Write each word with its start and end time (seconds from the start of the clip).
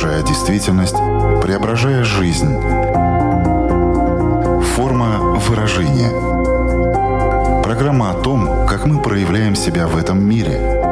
искажая 0.00 0.22
действительность, 0.22 0.96
преображая 1.42 2.04
жизнь. 2.04 2.58
Форма 4.74 5.18
выражения. 5.46 6.10
Программа 7.62 8.12
о 8.12 8.14
том, 8.14 8.66
как 8.66 8.86
мы 8.86 9.02
проявляем 9.02 9.54
себя 9.54 9.86
в 9.86 9.98
этом 9.98 10.24
мире– 10.24 10.78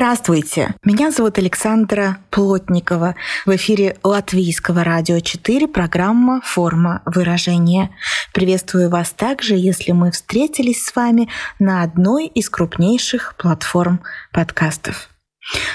Здравствуйте, 0.00 0.74
меня 0.82 1.10
зовут 1.10 1.36
Александра 1.36 2.16
Плотникова. 2.30 3.16
В 3.44 3.54
эфире 3.56 3.98
Латвийского 4.02 4.82
радио 4.82 5.20
4 5.20 5.68
программа 5.68 6.40
«Форма 6.42 7.02
выражения». 7.04 7.90
Приветствую 8.32 8.90
вас 8.90 9.10
также, 9.10 9.54
если 9.56 9.92
мы 9.92 10.12
встретились 10.12 10.84
с 10.84 10.94
вами 10.94 11.28
на 11.58 11.82
одной 11.82 12.26
из 12.26 12.48
крупнейших 12.48 13.34
платформ 13.36 14.00
подкастов. 14.32 15.09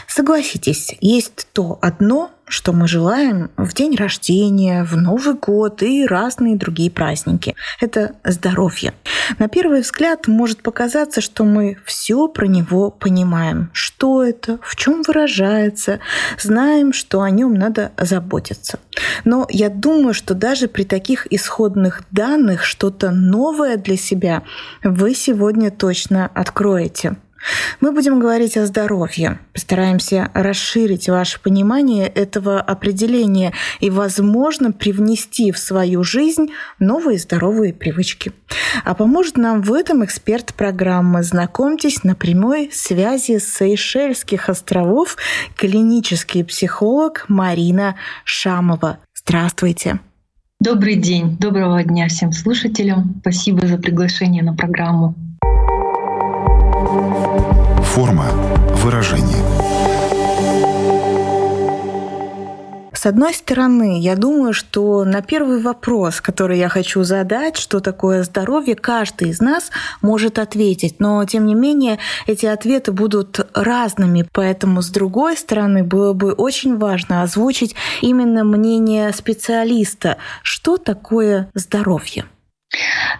Согласитесь, 0.07 0.95
есть 1.01 1.47
то 1.53 1.77
одно, 1.81 2.31
что 2.47 2.73
мы 2.73 2.87
желаем 2.87 3.49
в 3.57 3.73
день 3.73 3.95
рождения, 3.95 4.83
в 4.83 4.95
Новый 4.95 5.33
год 5.33 5.81
и 5.83 6.05
разные 6.05 6.55
другие 6.55 6.91
праздники. 6.91 7.55
Это 7.81 8.13
здоровье. 8.23 8.93
На 9.39 9.49
первый 9.49 9.81
взгляд 9.81 10.27
может 10.27 10.61
показаться, 10.61 11.21
что 11.21 11.43
мы 11.43 11.77
все 11.85 12.27
про 12.27 12.45
него 12.45 12.91
понимаем. 12.91 13.69
Что 13.73 14.23
это, 14.23 14.59
в 14.61 14.75
чем 14.75 15.01
выражается, 15.01 15.99
знаем, 16.39 16.93
что 16.93 17.21
о 17.21 17.29
нем 17.29 17.53
надо 17.53 17.91
заботиться. 17.97 18.79
Но 19.25 19.47
я 19.49 19.69
думаю, 19.69 20.13
что 20.13 20.33
даже 20.33 20.67
при 20.67 20.83
таких 20.83 21.27
исходных 21.31 22.03
данных 22.11 22.63
что-то 22.63 23.11
новое 23.11 23.77
для 23.77 23.97
себя 23.97 24.43
вы 24.83 25.15
сегодня 25.15 25.71
точно 25.71 26.31
откроете. 26.33 27.15
Мы 27.81 27.91
будем 27.91 28.19
говорить 28.19 28.57
о 28.57 28.65
здоровье. 28.65 29.39
Постараемся 29.53 30.29
расширить 30.33 31.09
ваше 31.09 31.39
понимание 31.39 32.07
этого 32.07 32.59
определения 32.59 33.53
и, 33.79 33.89
возможно, 33.89 34.71
привнести 34.71 35.51
в 35.51 35.57
свою 35.57 36.03
жизнь 36.03 36.47
новые 36.79 37.19
здоровые 37.19 37.73
привычки. 37.73 38.31
А 38.83 38.93
поможет 38.93 39.37
нам 39.37 39.61
в 39.61 39.73
этом 39.73 40.03
эксперт 40.03 40.53
программы. 40.53 41.23
Знакомьтесь 41.23 42.03
на 42.03 42.15
прямой 42.15 42.69
связи 42.71 43.39
с 43.39 43.53
Сейшельских 43.53 44.49
островов 44.49 45.17
клинический 45.55 46.43
психолог 46.43 47.25
Марина 47.27 47.95
Шамова. 48.23 48.99
Здравствуйте. 49.13 49.99
Добрый 50.59 50.95
день, 50.95 51.37
доброго 51.37 51.83
дня 51.83 52.07
всем 52.07 52.31
слушателям. 52.31 53.15
Спасибо 53.21 53.67
за 53.67 53.77
приглашение 53.77 54.41
на 54.41 54.55
программу. 54.55 55.15
Форма 56.85 58.25
выражения. 58.83 59.43
С 62.93 63.07
одной 63.07 63.33
стороны, 63.33 63.99
я 63.99 64.15
думаю, 64.15 64.53
что 64.53 65.03
на 65.03 65.21
первый 65.21 65.61
вопрос, 65.61 66.21
который 66.21 66.57
я 66.57 66.69
хочу 66.69 67.03
задать, 67.03 67.57
что 67.57 67.79
такое 67.79 68.23
здоровье, 68.23 68.75
каждый 68.75 69.29
из 69.29 69.39
нас 69.39 69.69
может 70.01 70.39
ответить. 70.39 70.99
Но, 70.99 71.23
тем 71.25 71.45
не 71.45 71.55
менее, 71.55 71.99
эти 72.25 72.45
ответы 72.45 72.91
будут 72.91 73.47
разными. 73.53 74.27
Поэтому, 74.31 74.81
с 74.81 74.89
другой 74.89 75.37
стороны, 75.37 75.83
было 75.83 76.13
бы 76.13 76.33
очень 76.33 76.77
важно 76.77 77.21
озвучить 77.21 77.75
именно 78.01 78.43
мнение 78.43 79.11
специалиста. 79.13 80.17
Что 80.41 80.77
такое 80.77 81.49
здоровье? 81.53 82.25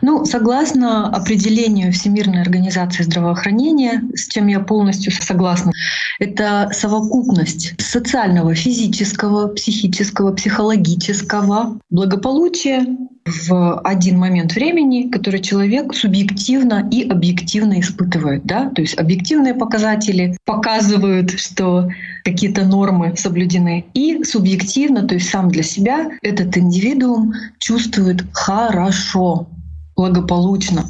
Ну, 0.02 0.26
согласно 0.26 1.08
определению 1.08 1.94
Всемирной 1.94 2.42
организации 2.42 3.04
здравоохранения, 3.04 4.04
с 4.14 4.28
чем 4.28 4.48
я 4.48 4.60
полностью 4.60 5.12
согласна, 5.12 5.72
это 6.20 6.70
совокупность 6.72 7.80
социального, 7.82 8.54
физического, 8.56 9.48
психического, 9.48 10.34
психологического 10.34 11.80
благополучия 11.90 12.86
в 13.26 13.80
один 13.80 14.20
момент 14.20 14.54
времени, 14.54 15.10
который 15.10 15.42
человек 15.42 15.96
субъективно 15.96 16.88
и 16.92 17.08
объективно 17.10 17.80
испытывает. 17.80 18.46
Да? 18.46 18.70
То 18.70 18.82
есть 18.82 18.98
объективные 18.98 19.56
показатели 19.56 20.38
показывают, 20.46 21.32
что 21.32 21.90
какие-то 22.24 22.66
нормы 22.66 23.16
соблюдены. 23.18 23.86
И 23.94 24.24
субъективно, 24.24 25.08
то 25.08 25.16
есть 25.16 25.30
сам 25.30 25.50
для 25.50 25.64
себя, 25.64 26.12
этот 26.22 26.56
индивидуум 26.56 27.34
чувствует 27.58 28.24
хорошо, 28.32 29.48
благополучно. 29.96 30.86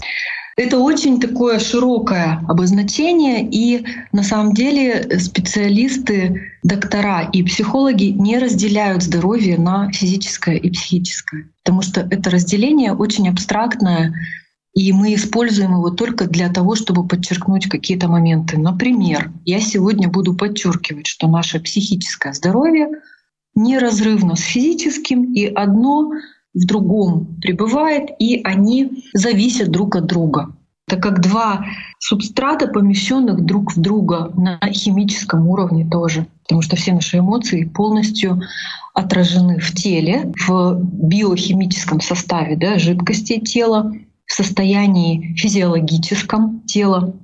Это 0.57 0.79
очень 0.79 1.19
такое 1.19 1.59
широкое 1.59 2.39
обозначение, 2.47 3.45
и 3.45 3.85
на 4.13 4.23
самом 4.23 4.53
деле 4.53 5.19
специалисты, 5.19 6.53
доктора 6.63 7.29
и 7.33 7.43
психологи 7.43 8.05
не 8.05 8.37
разделяют 8.37 9.03
здоровье 9.03 9.57
на 9.57 9.91
физическое 9.91 10.55
и 10.55 10.69
психическое, 10.69 11.49
потому 11.61 11.81
что 11.81 12.07
это 12.09 12.29
разделение 12.29 12.93
очень 12.93 13.27
абстрактное, 13.27 14.13
и 14.73 14.93
мы 14.93 15.15
используем 15.15 15.73
его 15.73 15.89
только 15.89 16.25
для 16.25 16.49
того, 16.49 16.75
чтобы 16.75 17.05
подчеркнуть 17.05 17.67
какие-то 17.67 18.07
моменты. 18.07 18.57
Например, 18.57 19.31
я 19.43 19.59
сегодня 19.59 20.07
буду 20.07 20.35
подчеркивать, 20.35 21.07
что 21.07 21.27
наше 21.27 21.59
психическое 21.59 22.33
здоровье 22.33 22.87
неразрывно 23.55 24.37
с 24.37 24.41
физическим, 24.41 25.33
и 25.33 25.45
одно 25.45 26.11
в 26.55 26.65
другом 26.65 27.37
пребывает, 27.41 28.09
и 28.17 28.41
они 28.43 29.03
зависят 29.13 29.69
друг 29.69 29.95
от 29.95 30.05
друга. 30.05 30.55
Это 30.87 31.01
как 31.01 31.21
два 31.21 31.65
субстрата, 31.99 32.67
помещенных 32.67 33.43
друг 33.43 33.75
в 33.75 33.81
друга 33.81 34.31
на 34.35 34.59
химическом 34.71 35.47
уровне 35.47 35.87
тоже. 35.89 36.27
Потому 36.43 36.61
что 36.61 36.75
все 36.75 36.93
наши 36.93 37.17
эмоции 37.17 37.65
полностью 37.65 38.41
отражены 38.93 39.59
в 39.59 39.73
теле, 39.73 40.31
в 40.47 40.79
биохимическом 40.79 42.01
составе 42.01 42.55
да, 42.55 42.77
жидкости 42.77 43.39
тела, 43.39 43.93
в 44.25 44.31
состоянии 44.31 45.35
физиологическом 45.35 46.61
тела. 46.61 47.15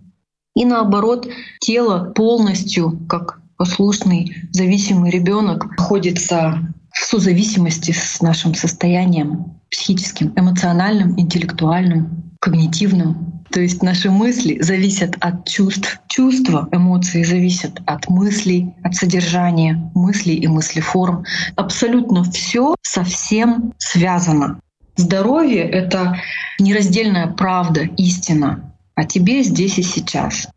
И 0.56 0.66
наоборот, 0.66 1.28
тело 1.60 2.12
полностью, 2.16 3.00
как 3.08 3.42
послушный, 3.58 4.36
зависимый 4.52 5.12
ребенок, 5.12 5.78
находится 5.78 6.74
в 6.92 7.04
созависимости 7.04 7.92
с 7.92 8.22
нашим 8.22 8.54
состоянием 8.54 9.60
психическим, 9.70 10.34
эмоциональным, 10.36 11.20
интеллектуальным, 11.20 12.32
когнитивным. 12.40 13.44
То 13.52 13.60
есть 13.60 13.84
наши 13.84 14.10
мысли 14.10 14.62
зависят 14.62 15.16
от 15.20 15.48
чувств, 15.48 16.00
чувства, 16.08 16.70
эмоции 16.72 17.24
зависят 17.24 17.82
от 17.86 18.10
мыслей, 18.10 18.74
от 18.84 18.96
содержания 18.96 19.92
мыслей 19.94 20.36
и 20.36 20.48
мыслеформ. 20.48 21.26
Абсолютно 21.56 22.24
все 22.24 22.76
совсем 22.82 23.74
связано. 23.78 24.60
Здоровье— 24.96 25.62
это 25.70 26.18
нераздельная 26.60 27.28
правда, 27.28 27.82
истина 27.98 28.72
о 28.96 29.04
тебе 29.06 29.44
здесь 29.44 29.78
и 29.78 29.84
сейчас. 29.84 30.48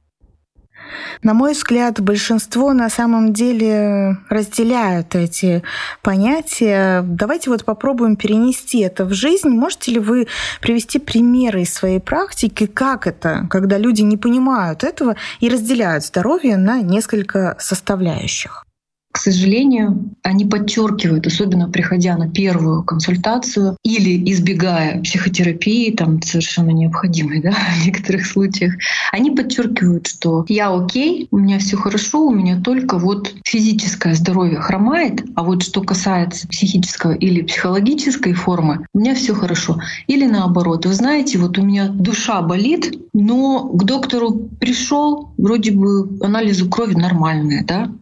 На 1.22 1.34
мой 1.34 1.53
взгляд, 1.53 2.00
большинство 2.00 2.72
на 2.72 2.88
самом 2.91 3.32
деле 3.32 4.19
разделяют 4.28 5.15
эти 5.15 5.62
понятия. 6.03 7.03
Давайте 7.03 7.50
вот 7.50 7.65
попробуем 7.65 8.16
перенести 8.16 8.81
это 8.81 9.04
в 9.04 9.12
жизнь. 9.12 9.49
Можете 9.49 9.93
ли 9.93 10.00
вы 10.00 10.27
привести 10.60 10.99
примеры 10.99 11.62
из 11.62 11.72
своей 11.72 12.00
практики, 12.00 12.66
как 12.66 13.06
это, 13.06 13.47
когда 13.50 13.78
люди 13.78 14.03
не 14.03 14.16
понимают 14.16 14.84
этого 14.84 15.16
и 15.41 15.49
разделяют 15.49 16.04
здоровье 16.04 16.56
на 16.56 16.81
несколько 16.81 17.56
составляющих? 17.59 18.65
К 19.15 19.19
сожалению, 19.19 20.11
они 20.25 20.45
подчеркивают, 20.45 21.29
особенно 21.29 21.69
приходя 21.69 22.17
на 22.17 22.29
первую 22.29 22.83
консультацию 22.83 23.77
или 23.85 24.33
избегая 24.33 25.01
психотерапии, 25.03 25.93
там 25.93 26.21
совершенно 26.21 26.71
необходимой 26.71 27.41
да, 27.41 27.53
в 27.81 27.87
некоторых 27.87 28.27
случаях, 28.27 28.75
они 29.13 29.31
подчеркивают, 29.31 30.09
что 30.09 30.45
я 30.49 30.75
окей, 30.75 31.28
у 31.31 31.39
меня 31.39 31.61
все 31.61 31.77
хорошо, 31.77 32.27
у 32.27 32.34
меня 32.34 32.61
только 32.61 32.99
вот 32.99 33.33
физическое 33.45 34.15
здоровье 34.15 34.59
хромает, 34.59 35.22
а 35.37 35.45
вот 35.45 35.63
что 35.63 35.83
касается 35.83 36.49
психического 36.49 37.13
или 37.13 37.43
психологической 37.43 38.33
формы, 38.33 38.84
у 38.95 38.99
меня 38.99 39.15
все 39.15 39.33
хорошо. 39.33 39.78
Или 40.09 40.27
наоборот, 40.27 40.87
вы 40.87 40.93
знаете, 40.93 41.39
вот 41.39 41.57
у 41.57 41.63
меня 41.63 41.87
душа 41.87 42.43
болит, 42.43 42.99
но 43.13 43.69
к 43.69 43.84
доктору 43.84 44.51
пришел, 44.59 45.33
вроде 45.39 45.71
бы 45.71 46.19
анализы 46.21 46.69
крови 46.69 46.95
нормальные, 46.95 47.63
да, 47.63 47.93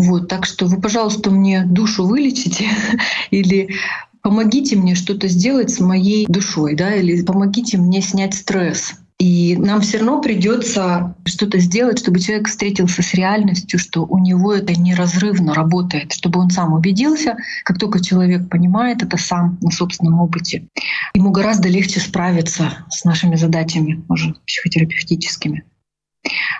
вот, 0.00 0.28
так 0.28 0.46
что 0.46 0.66
вы, 0.66 0.80
пожалуйста, 0.80 1.30
мне 1.30 1.64
душу 1.64 2.06
вылечите 2.06 2.68
или 3.30 3.74
помогите 4.22 4.76
мне 4.76 4.94
что-то 4.94 5.28
сделать 5.28 5.70
с 5.70 5.80
моей 5.80 6.26
душой, 6.26 6.74
да, 6.74 6.94
или 6.94 7.22
помогите 7.22 7.76
мне 7.76 8.00
снять 8.00 8.34
стресс. 8.34 8.94
И 9.18 9.56
нам 9.56 9.82
все 9.82 9.98
равно 9.98 10.20
придется 10.20 11.14
что-то 11.26 11.58
сделать, 11.58 11.98
чтобы 11.98 12.18
человек 12.18 12.48
встретился 12.48 13.02
с 13.02 13.14
реальностью, 13.14 13.78
что 13.78 14.04
у 14.04 14.18
него 14.18 14.52
это 14.52 14.74
неразрывно 14.74 15.54
работает, 15.54 16.12
чтобы 16.12 16.40
он 16.40 16.50
сам 16.50 16.72
убедился, 16.72 17.36
как 17.64 17.78
только 17.78 18.02
человек 18.02 18.48
понимает 18.48 19.02
это 19.02 19.18
сам 19.18 19.58
на 19.60 19.70
собственном 19.70 20.20
опыте, 20.20 20.66
ему 21.14 21.30
гораздо 21.30 21.68
легче 21.68 22.00
справиться 22.00 22.86
с 22.90 23.04
нашими 23.04 23.36
задачами, 23.36 24.04
уже 24.08 24.34
психотерапевтическими. 24.46 25.64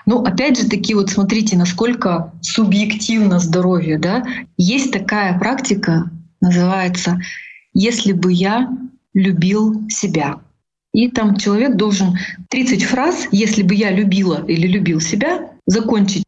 Ну, 0.05 0.23
опять 0.23 0.59
же 0.59 0.67
таки, 0.67 0.93
вот 0.93 1.09
смотрите, 1.09 1.55
насколько 1.55 2.33
субъективно 2.41 3.39
здоровье, 3.39 3.97
да? 3.97 4.23
Есть 4.57 4.91
такая 4.91 5.37
практика, 5.39 6.11
называется 6.41 7.19
«Если 7.73 8.11
бы 8.11 8.33
я 8.33 8.69
любил 9.13 9.87
себя». 9.89 10.39
И 10.93 11.09
там 11.09 11.37
человек 11.37 11.75
должен 11.75 12.17
30 12.49 12.83
фраз 12.83 13.27
«если 13.31 13.63
бы 13.63 13.73
я 13.73 13.91
любила» 13.91 14.43
или 14.45 14.67
«любил 14.67 14.99
себя» 14.99 15.49
закончить. 15.65 16.23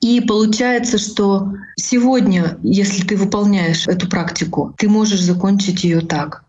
И 0.00 0.20
получается, 0.20 0.98
что 0.98 1.52
сегодня, 1.76 2.58
если 2.62 3.04
ты 3.04 3.16
выполняешь 3.16 3.88
эту 3.88 4.08
практику, 4.08 4.74
ты 4.78 4.88
можешь 4.88 5.22
закончить 5.22 5.82
ее 5.82 6.00
так. 6.00 6.44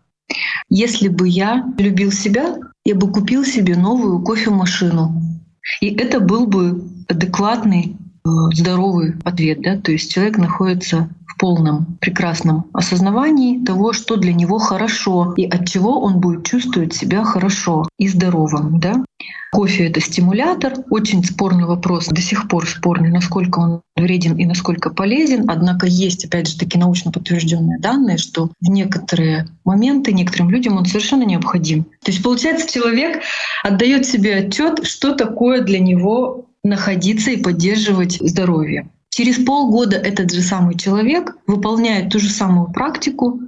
Если 0.68 1.08
бы 1.08 1.28
я 1.28 1.64
любил 1.78 2.12
себя, 2.12 2.56
я 2.84 2.94
бы 2.94 3.10
купил 3.10 3.44
себе 3.44 3.76
новую 3.76 4.20
кофемашину. 4.20 5.39
И 5.80 5.94
это 5.94 6.20
был 6.20 6.46
бы 6.46 6.82
адекватный, 7.08 7.96
э, 8.24 8.28
здоровый 8.54 9.14
ответ. 9.24 9.62
Да? 9.62 9.76
То 9.76 9.92
есть 9.92 10.12
человек 10.12 10.38
находится 10.38 11.08
полном 11.40 11.96
прекрасном 12.00 12.66
осознавании 12.74 13.64
того, 13.64 13.94
что 13.94 14.16
для 14.16 14.34
него 14.34 14.58
хорошо 14.58 15.32
и 15.38 15.46
от 15.46 15.66
чего 15.66 15.98
он 16.00 16.20
будет 16.20 16.44
чувствовать 16.44 16.92
себя 16.94 17.24
хорошо 17.24 17.88
и 17.98 18.08
здоровым. 18.08 18.78
Да? 18.78 19.02
Кофе— 19.50 19.86
это 19.88 20.00
стимулятор. 20.00 20.74
Очень 20.90 21.24
спорный 21.24 21.64
вопрос, 21.64 22.08
до 22.08 22.20
сих 22.20 22.46
пор 22.46 22.68
спорный, 22.68 23.10
насколько 23.10 23.58
он 23.58 23.80
вреден 23.96 24.36
и 24.36 24.44
насколько 24.44 24.90
полезен. 24.90 25.48
Однако 25.48 25.86
есть, 25.86 26.26
опять 26.26 26.46
же, 26.46 26.58
такие 26.58 26.78
научно 26.78 27.10
подтвержденные 27.10 27.78
данные, 27.78 28.18
что 28.18 28.50
в 28.60 28.68
некоторые 28.68 29.48
моменты 29.64 30.12
некоторым 30.12 30.50
людям 30.50 30.76
он 30.76 30.84
совершенно 30.84 31.24
необходим. 31.24 31.84
То 32.04 32.12
есть, 32.12 32.22
получается, 32.22 32.70
человек 32.70 33.22
отдает 33.64 34.04
себе 34.04 34.36
отчет, 34.36 34.84
что 34.84 35.14
такое 35.14 35.62
для 35.62 35.78
него 35.78 36.50
находиться 36.62 37.30
и 37.30 37.42
поддерживать 37.42 38.18
здоровье. 38.20 38.90
Через 39.10 39.44
полгода 39.44 39.96
этот 39.96 40.32
же 40.32 40.40
самый 40.40 40.76
человек 40.76 41.36
выполняет 41.46 42.10
ту 42.10 42.18
же 42.18 42.30
самую 42.30 42.72
практику 42.72 43.40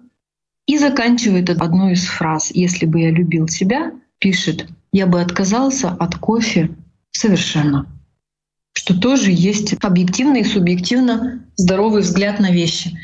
и 0.67 0.77
заканчивает 0.77 1.51
одну 1.51 1.91
из 1.91 2.05
фраз 2.05 2.51
«Если 2.53 2.85
бы 2.85 3.01
я 3.01 3.11
любил 3.11 3.49
себя», 3.49 3.93
пишет 4.19 4.69
«Я 4.93 5.07
бы 5.07 5.21
отказался 5.21 5.91
от 5.91 6.17
кофе 6.17 6.71
совершенно». 7.13 7.87
Что 8.75 8.99
тоже 8.99 9.31
есть 9.31 9.75
объективно 9.83 10.39
и 10.39 10.45
субъективно 10.45 11.45
здоровый 11.57 12.03
взгляд 12.03 12.41
на 12.41 12.51
вещи. 12.51 12.99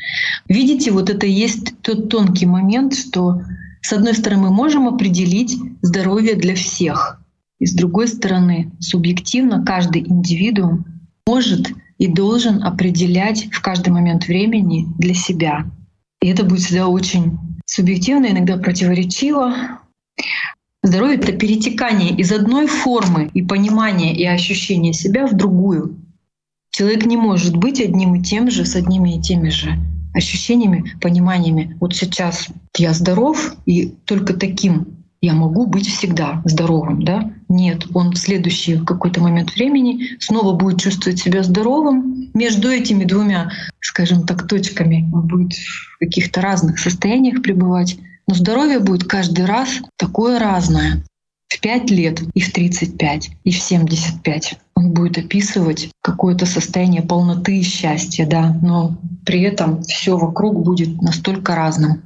Видите, 0.47 0.91
вот 0.91 1.09
это 1.09 1.25
есть 1.27 1.79
тот 1.81 2.09
тонкий 2.09 2.45
момент, 2.45 2.95
что 2.95 3.41
с 3.81 3.93
одной 3.93 4.15
стороны 4.15 4.43
мы 4.43 4.51
можем 4.51 4.87
определить 4.87 5.57
здоровье 5.81 6.35
для 6.35 6.55
всех, 6.55 7.21
и 7.59 7.65
с 7.65 7.73
другой 7.73 8.07
стороны 8.07 8.71
субъективно 8.79 9.63
каждый 9.63 10.01
индивидуум 10.01 10.85
может 11.27 11.69
и 11.99 12.07
должен 12.07 12.63
определять 12.63 13.49
в 13.51 13.61
каждый 13.61 13.89
момент 13.89 14.27
времени 14.27 14.87
для 14.97 15.13
себя. 15.13 15.65
И 16.21 16.27
это 16.27 16.43
будет 16.43 16.61
всегда 16.61 16.87
очень 16.87 17.37
субъективно, 17.65 18.27
иногда 18.27 18.57
противоречиво. 18.57 19.53
Здоровье— 20.81 21.17
это 21.19 21.33
перетекание 21.33 22.15
из 22.15 22.31
одной 22.31 22.67
формы 22.67 23.29
и 23.33 23.43
понимания 23.43 24.15
и 24.15 24.25
ощущения 24.25 24.93
себя 24.93 25.27
в 25.27 25.35
другую. 25.35 25.99
Человек 26.71 27.05
не 27.05 27.17
может 27.17 27.55
быть 27.55 27.81
одним 27.81 28.15
и 28.15 28.23
тем 28.23 28.49
же, 28.49 28.65
с 28.65 28.75
одними 28.75 29.17
и 29.17 29.21
теми 29.21 29.49
же 29.49 29.77
ощущениями, 30.13 30.95
пониманиями. 31.01 31.77
Вот 31.79 31.95
сейчас 31.95 32.47
я 32.77 32.93
здоров, 32.93 33.55
и 33.65 33.89
только 34.05 34.33
таким 34.33 34.98
я 35.21 35.33
могу 35.33 35.65
быть 35.65 35.87
всегда 35.87 36.41
здоровым, 36.45 37.03
да? 37.03 37.31
Нет, 37.49 37.87
он 37.93 38.11
в 38.11 38.17
следующий 38.17 38.77
какой-то 38.77 39.21
момент 39.21 39.53
времени 39.53 40.17
снова 40.19 40.55
будет 40.55 40.79
чувствовать 40.79 41.19
себя 41.19 41.43
здоровым. 41.43 42.29
Между 42.33 42.69
этими 42.69 43.03
двумя, 43.03 43.51
скажем 43.81 44.25
так, 44.25 44.47
точками 44.47 45.09
он 45.13 45.27
будет 45.27 45.53
в 45.53 45.99
каких-то 45.99 46.41
разных 46.41 46.79
состояниях 46.79 47.41
пребывать. 47.41 47.97
Но 48.27 48.35
здоровье 48.35 48.79
будет 48.79 49.03
каждый 49.05 49.45
раз 49.45 49.81
такое 49.97 50.39
разное. 50.39 51.03
В 51.49 51.59
5 51.59 51.89
лет, 51.89 52.21
и 52.35 52.41
в 52.41 52.53
35, 52.53 53.31
и 53.43 53.51
в 53.51 53.57
75. 53.57 54.59
Он 54.75 54.93
будет 54.93 55.17
описывать 55.17 55.89
какое-то 56.01 56.45
состояние 56.45 57.01
полноты 57.01 57.57
и 57.57 57.63
счастья, 57.63 58.27
да, 58.27 58.55
но 58.61 58.95
при 59.25 59.41
этом 59.41 59.81
все 59.81 60.15
вокруг 60.15 60.63
будет 60.63 61.01
настолько 61.01 61.55
разным. 61.55 62.03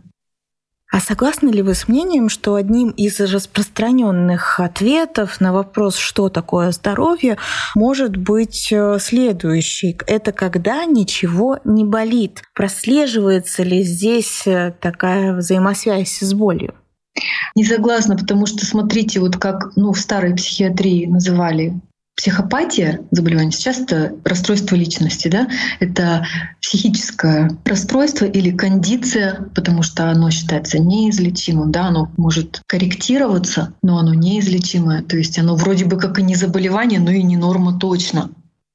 А 0.94 1.00
согласны 1.00 1.50
ли 1.50 1.64
вы 1.64 1.74
с 1.74 1.88
мнением, 1.88 2.30
что 2.30 2.54
одним 2.54 2.92
из 2.92 3.20
распространенных 3.20 4.60
ответов 4.60 5.42
на 5.42 5.52
вопрос, 5.52 5.96
что 5.96 6.30
такое 6.30 6.72
здоровье, 6.72 7.40
может 7.74 8.16
быть 8.16 8.72
э, 8.72 9.00
следующий? 9.00 9.98
Это 10.06 10.32
когда 10.32 10.86
ничего 10.86 11.58
не 11.64 11.84
болит. 11.84 12.44
Прослеживается 12.54 13.64
ли 13.64 13.82
здесь 13.82 14.44
э, 14.46 14.72
такая 14.80 15.34
взаимосвязь 15.34 16.20
с 16.20 16.32
болью? 16.36 16.76
Не 17.56 17.66
согласна, 17.66 18.16
потому 18.16 18.46
что 18.46 18.64
смотрите, 18.64 19.20
вот 19.20 19.38
как 19.38 19.76
ну, 19.76 19.94
в 19.94 20.00
старой 20.00 20.36
психиатрии 20.36 21.08
называли 21.08 21.82
Психопатия, 22.16 23.02
заболевание, 23.10 23.52
сейчас 23.52 23.80
это 23.80 24.16
расстройство 24.24 24.76
личности, 24.76 25.30
да, 25.30 25.48
это 25.80 26.26
психическое 26.62 27.58
расстройство 27.66 28.26
или 28.26 28.56
кондиция, 28.56 29.50
потому 29.56 29.82
что 29.82 30.12
оно 30.12 30.30
считается 30.30 30.78
неизлечимым, 30.78 31.72
да, 31.72 31.88
оно 31.88 32.12
может 32.18 32.62
корректироваться, 32.68 33.74
но 33.82 33.98
оно 33.98 34.14
неизлечимое, 34.14 35.02
то 35.02 35.18
есть 35.18 35.40
оно 35.40 35.56
вроде 35.56 35.86
бы 35.86 35.98
как 35.98 36.20
и 36.20 36.24
не 36.24 36.36
заболевание, 36.36 37.00
но 37.00 37.12
и 37.12 37.24
не 37.24 37.36
норма 37.36 37.80
точно. 37.80 38.30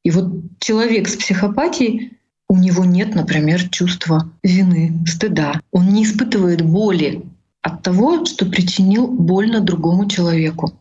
И 0.04 0.10
вот 0.10 0.32
человек 0.58 1.08
с 1.08 1.16
психопатией, 1.16 2.18
у 2.48 2.56
него 2.56 2.84
нет, 2.84 3.14
например, 3.14 3.68
чувства 3.68 4.30
вины, 4.42 5.04
стыда. 5.06 5.60
Он 5.70 5.88
не 5.90 6.04
испытывает 6.04 6.62
боли 6.62 7.22
от 7.62 7.82
того, 7.82 8.24
что 8.24 8.46
причинил 8.46 9.06
больно 9.06 9.60
другому 9.60 10.08
человеку. 10.08 10.72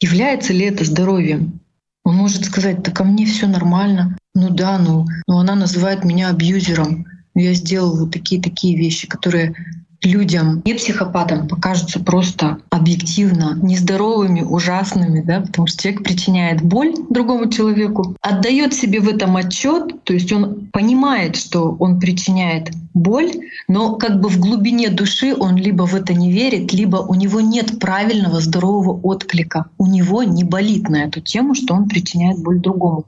Является 0.00 0.52
ли 0.52 0.64
это 0.64 0.84
здоровьем? 0.84 1.60
Он 2.04 2.16
может 2.16 2.44
сказать, 2.44 2.82
да 2.82 2.90
ко 2.90 3.04
мне 3.04 3.26
все 3.26 3.46
нормально. 3.46 4.16
Ну 4.34 4.50
да, 4.50 4.78
ну, 4.78 5.06
но 5.26 5.38
она 5.38 5.54
называет 5.54 6.04
меня 6.04 6.30
абьюзером. 6.30 7.06
Я 7.34 7.54
сделал 7.54 7.98
вот 7.98 8.12
такие-такие 8.12 8.76
вещи, 8.76 9.06
которые 9.06 9.54
людям, 10.02 10.62
не 10.64 10.74
психопатам, 10.74 11.48
покажутся 11.48 12.00
просто 12.00 12.58
объективно 12.70 13.58
нездоровыми, 13.62 14.42
ужасными, 14.42 15.20
да, 15.20 15.40
потому 15.40 15.66
что 15.66 15.82
человек 15.82 16.04
причиняет 16.04 16.62
боль 16.62 16.94
другому 17.10 17.50
человеку, 17.50 18.16
отдает 18.20 18.74
себе 18.74 19.00
в 19.00 19.08
этом 19.08 19.36
отчет, 19.36 20.04
то 20.04 20.12
есть 20.12 20.32
он 20.32 20.68
понимает, 20.72 21.36
что 21.36 21.76
он 21.78 22.00
причиняет 22.00 22.70
боль, 22.94 23.32
но 23.68 23.96
как 23.96 24.20
бы 24.20 24.28
в 24.28 24.38
глубине 24.38 24.90
души 24.90 25.34
он 25.34 25.56
либо 25.56 25.86
в 25.86 25.94
это 25.94 26.14
не 26.14 26.30
верит, 26.32 26.72
либо 26.72 26.96
у 26.96 27.14
него 27.14 27.40
нет 27.40 27.78
правильного 27.78 28.40
здорового 28.40 29.00
отклика. 29.02 29.66
У 29.78 29.86
него 29.86 30.22
не 30.22 30.44
болит 30.44 30.88
на 30.88 31.04
эту 31.04 31.20
тему, 31.20 31.54
что 31.54 31.74
он 31.74 31.88
причиняет 31.88 32.42
боль 32.42 32.60
другому. 32.60 33.06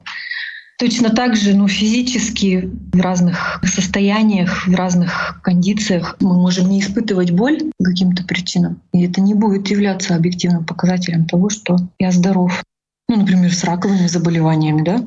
Точно 0.77 1.09
так 1.09 1.37
же 1.37 1.53
ну, 1.53 1.67
физически 1.67 2.69
в 2.91 2.99
разных 2.99 3.61
состояниях, 3.63 4.67
в 4.67 4.75
разных 4.75 5.39
кондициях 5.41 6.17
мы 6.19 6.33
можем 6.35 6.69
не 6.69 6.81
испытывать 6.81 7.31
боль 7.31 7.59
по 7.77 7.85
каким-то 7.85 8.25
причинам. 8.25 8.81
И 8.91 9.05
это 9.05 9.21
не 9.21 9.33
будет 9.33 9.67
являться 9.69 10.15
объективным 10.15 10.65
показателем 10.65 11.25
того, 11.25 11.49
что 11.49 11.77
я 11.97 12.11
здоров. 12.11 12.61
Ну, 13.07 13.17
например, 13.17 13.53
с 13.53 13.63
раковыми 13.63 14.07
заболеваниями, 14.07 14.83
да? 14.83 15.01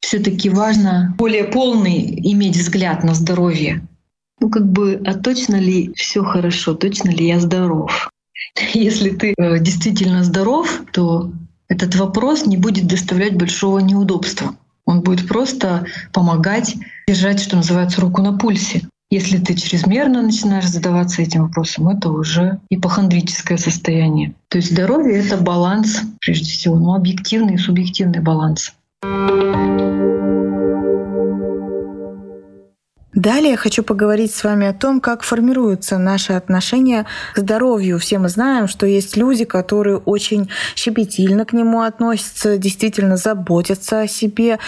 все 0.00 0.18
таки 0.18 0.48
важно 0.48 1.14
более 1.18 1.44
полный 1.44 2.18
иметь 2.32 2.56
взгляд 2.56 3.04
на 3.04 3.14
здоровье. 3.14 3.86
Ну, 4.40 4.50
как 4.50 4.66
бы, 4.70 5.00
а 5.06 5.14
точно 5.14 5.56
ли 5.56 5.92
все 5.94 6.24
хорошо, 6.24 6.74
точно 6.74 7.10
ли 7.10 7.28
я 7.28 7.38
здоров? 7.38 8.10
Если 8.72 9.10
ты 9.10 9.34
э, 9.36 9.58
действительно 9.60 10.24
здоров, 10.24 10.82
то 10.92 11.30
этот 11.68 11.94
вопрос 11.94 12.46
не 12.46 12.56
будет 12.56 12.86
доставлять 12.86 13.36
большого 13.36 13.78
неудобства. 13.78 14.56
Он 14.90 15.02
будет 15.02 15.28
просто 15.28 15.86
помогать 16.12 16.74
держать, 17.06 17.40
что 17.40 17.56
называется, 17.56 18.00
руку 18.00 18.22
на 18.22 18.36
пульсе. 18.36 18.82
Если 19.08 19.38
ты 19.38 19.54
чрезмерно 19.54 20.20
начинаешь 20.20 20.66
задаваться 20.66 21.22
этим 21.22 21.42
вопросом, 21.42 21.88
это 21.88 22.10
уже 22.10 22.58
ипохондрическое 22.70 23.56
состояние. 23.56 24.34
То 24.48 24.58
есть 24.58 24.72
здоровье— 24.72 25.18
это 25.24 25.36
баланс, 25.36 26.00
прежде 26.20 26.50
всего, 26.50 26.76
но 26.76 26.94
объективный 26.94 27.54
и 27.54 27.58
субъективный 27.58 28.20
баланс. 28.20 28.74
Далее 33.20 33.58
хочу 33.58 33.82
поговорить 33.82 34.34
с 34.34 34.44
вами 34.44 34.66
о 34.66 34.72
том, 34.72 34.98
как 34.98 35.24
формируются 35.24 35.98
наши 35.98 36.32
отношения 36.32 37.04
к 37.34 37.38
здоровью. 37.38 37.98
Все 37.98 38.18
мы 38.18 38.30
знаем, 38.30 38.66
что 38.66 38.86
есть 38.86 39.14
люди, 39.14 39.44
которые 39.44 39.98
очень 39.98 40.48
щепетильно 40.74 41.44
к 41.44 41.52
нему 41.52 41.82
относятся, 41.82 42.56
действительно 42.56 43.18
заботятся 43.18 44.00
о 44.00 44.08
себе, 44.08 44.58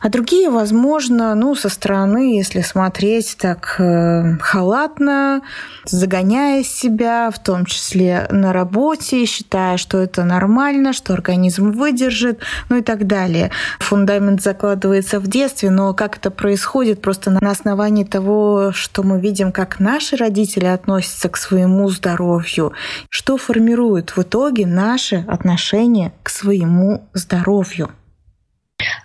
а 0.00 0.08
другие, 0.08 0.48
возможно, 0.48 1.34
ну, 1.34 1.54
со 1.54 1.68
стороны, 1.68 2.38
если 2.38 2.62
смотреть 2.62 3.36
так 3.38 3.74
э, 3.78 4.38
халатно, 4.40 5.42
загоняя 5.84 6.62
себя, 6.62 7.30
в 7.30 7.38
том 7.38 7.66
числе 7.66 8.28
на 8.30 8.54
работе, 8.54 9.26
считая, 9.26 9.76
что 9.76 9.98
это 9.98 10.24
нормально, 10.24 10.94
что 10.94 11.12
организм 11.12 11.72
выдержит, 11.72 12.40
ну 12.70 12.78
и 12.78 12.82
так 12.82 13.06
далее. 13.06 13.50
Фундамент 13.78 14.40
закладывается 14.40 15.20
в 15.20 15.26
детстве, 15.26 15.68
но 15.68 15.92
как 15.92 16.16
это 16.16 16.30
происходит 16.30 17.02
просто 17.02 17.30
на 17.30 17.50
основании 17.50 17.89
основании 17.90 18.04
того, 18.04 18.72
что 18.72 19.02
мы 19.02 19.20
видим, 19.20 19.50
как 19.52 19.80
наши 19.80 20.16
родители 20.16 20.66
относятся 20.66 21.28
к 21.28 21.36
своему 21.36 21.88
здоровью, 21.90 22.72
что 23.08 23.36
формирует 23.36 24.16
в 24.16 24.22
итоге 24.22 24.66
наше 24.66 25.24
отношение 25.28 26.12
к 26.22 26.30
своему 26.30 27.02
здоровью. 27.14 27.90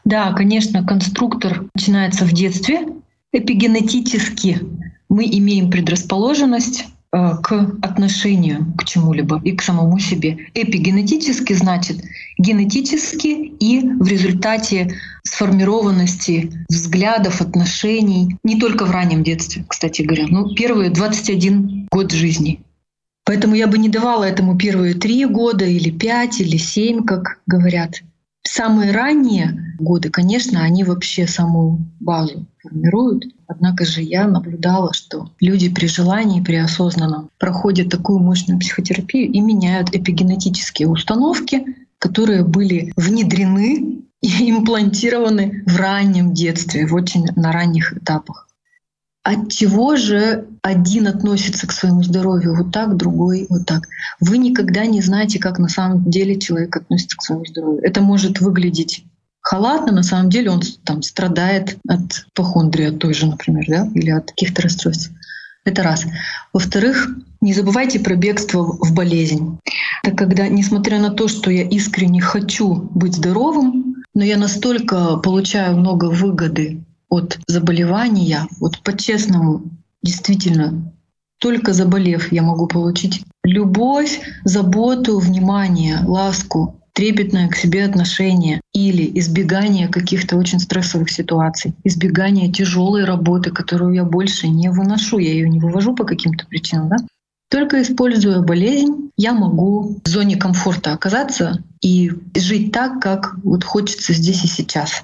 Да, 0.06 0.32
конечно, 0.34 0.86
конструктор 0.86 1.64
начинается 1.74 2.26
в 2.26 2.32
детстве. 2.32 2.88
Эпигенетически 3.34 4.60
мы 5.10 5.26
имеем 5.26 5.72
предрасположенность 5.72 6.86
к 7.42 7.52
отношению 7.82 8.74
к 8.78 8.84
чему-либо 8.84 9.40
и 9.44 9.54
к 9.54 9.62
самому 9.62 10.00
себе. 10.00 10.38
Эпигенетически 10.54 11.54
значит 11.54 12.04
генетически 12.38 13.28
и 13.28 13.88
в 13.88 14.08
результате 14.08 14.96
сформированности 15.24 16.52
взглядов, 16.70 17.42
отношений, 17.42 18.38
не 18.44 18.60
только 18.60 18.86
в 18.86 18.92
раннем 18.92 19.24
детстве, 19.24 19.66
кстати 19.68 20.02
говоря, 20.02 20.26
ну, 20.28 20.54
первые 20.56 20.90
21 20.90 21.88
год 21.92 22.12
жизни. 22.12 22.60
Поэтому 23.24 23.56
я 23.56 23.68
бы 23.68 23.78
не 23.78 23.90
давала 23.90 24.26
этому 24.26 24.58
первые 24.58 24.94
три 24.94 25.26
года 25.26 25.66
или 25.66 25.90
пять 25.90 26.40
или 26.42 26.58
семь, 26.58 27.04
как 27.06 27.40
говорят. 27.48 28.02
Самые 28.48 28.92
ранние 28.92 29.76
годы, 29.80 30.10
конечно, 30.10 30.62
они 30.62 30.84
вообще 30.84 31.28
саму 31.28 31.80
базу 32.00 32.46
формируют. 32.62 33.26
Однако 33.48 33.86
же 33.86 34.02
я 34.02 34.28
наблюдала, 34.28 34.94
что 34.94 35.32
люди 35.40 35.70
при 35.70 35.88
желании, 35.88 36.42
при 36.42 36.56
осознанном 36.56 37.30
проходят 37.40 37.90
такую 37.90 38.20
мощную 38.20 38.60
психотерапию 38.60 39.32
и 39.32 39.42
меняют 39.42 39.96
эпигенетические 39.96 40.88
установки, 40.88 41.66
которые 41.98 42.44
были 42.44 42.94
внедрены 42.96 44.04
и 44.22 44.50
имплантированы 44.52 45.64
в 45.66 45.76
раннем 45.76 46.34
детстве, 46.34 46.86
в 46.86 46.94
очень 46.94 47.26
на 47.36 47.52
ранних 47.52 47.98
этапах. 47.98 48.45
От 49.26 49.52
чего 49.52 49.96
же 49.96 50.46
один 50.62 51.08
относится 51.08 51.66
к 51.66 51.72
своему 51.72 52.04
здоровью 52.04 52.56
вот 52.56 52.72
так, 52.72 52.96
другой 52.96 53.48
вот 53.50 53.66
так? 53.66 53.88
Вы 54.20 54.38
никогда 54.38 54.86
не 54.86 55.02
знаете, 55.02 55.40
как 55.40 55.58
на 55.58 55.68
самом 55.68 56.08
деле 56.12 56.40
человек 56.40 56.78
относится 56.78 57.18
к 57.18 57.24
своему 57.24 57.44
здоровью. 57.44 57.82
Это 57.84 58.02
может 58.02 58.40
выглядеть 58.40 59.04
халатно, 59.42 59.94
на 59.94 60.04
самом 60.04 60.30
деле 60.30 60.52
он 60.52 60.62
там 60.84 61.02
страдает 61.02 61.80
от 61.88 62.28
похондрии, 62.36 62.90
от 62.90 63.00
той 63.00 63.16
же, 63.16 63.26
например, 63.26 63.66
да, 63.68 63.90
или 63.96 64.12
от 64.12 64.28
каких-то 64.28 64.62
расстройств. 64.62 65.10
Это 65.64 65.82
раз. 65.82 66.06
Во-вторых, 66.54 67.10
не 67.42 67.56
забывайте 67.56 68.00
про 68.00 68.16
бегство 68.16 68.62
в 68.62 68.94
болезнь. 68.94 69.58
Это 70.04 70.16
когда, 70.16 70.48
несмотря 70.48 71.00
на 71.00 71.10
то, 71.10 71.28
что 71.28 71.50
я 71.50 71.64
искренне 71.64 72.22
хочу 72.22 72.76
быть 72.94 73.16
здоровым, 73.16 74.04
но 74.14 74.24
я 74.24 74.38
настолько 74.38 75.18
получаю 75.18 75.78
много 75.78 76.12
выгоды 76.12 76.84
от 77.10 77.40
заболевания, 77.48 78.48
вот 78.60 78.80
по-честному, 78.80 79.64
действительно, 80.04 80.94
только 81.40 81.74
заболев 81.74 82.32
я 82.32 82.42
могу 82.42 82.68
получить 82.68 83.24
любовь, 83.44 84.22
заботу, 84.44 85.20
внимание, 85.20 86.00
ласку, 86.06 86.82
трепетное 86.94 87.50
к 87.50 87.56
себе 87.58 87.84
отношение 87.84 88.62
или 88.74 89.20
избегание 89.20 89.90
каких-то 89.90 90.38
очень 90.38 90.60
стрессовых 90.60 91.12
ситуаций, 91.12 91.76
избегание 91.84 92.52
тяжелой 92.52 93.04
работы, 93.04 93.52
которую 93.52 93.94
я 93.94 94.06
больше 94.06 94.48
не 94.48 94.72
выношу, 94.72 95.18
я 95.18 95.32
ее 95.32 95.50
не 95.50 95.60
вывожу 95.60 95.94
по 95.94 96.06
каким-то 96.06 96.48
причинам, 96.48 96.90
да? 96.90 96.96
Только 97.50 97.82
используя 97.82 98.42
болезнь, 98.42 99.12
я 99.18 99.34
могу 99.34 100.00
в 100.04 100.08
зоне 100.08 100.38
комфорта 100.38 100.94
оказаться 100.94 101.64
и 101.82 102.12
жить 102.34 102.72
так, 102.72 103.02
как 103.02 103.36
вот 103.44 103.64
хочется 103.64 104.14
здесь 104.14 104.44
и 104.44 104.48
сейчас. 104.48 105.04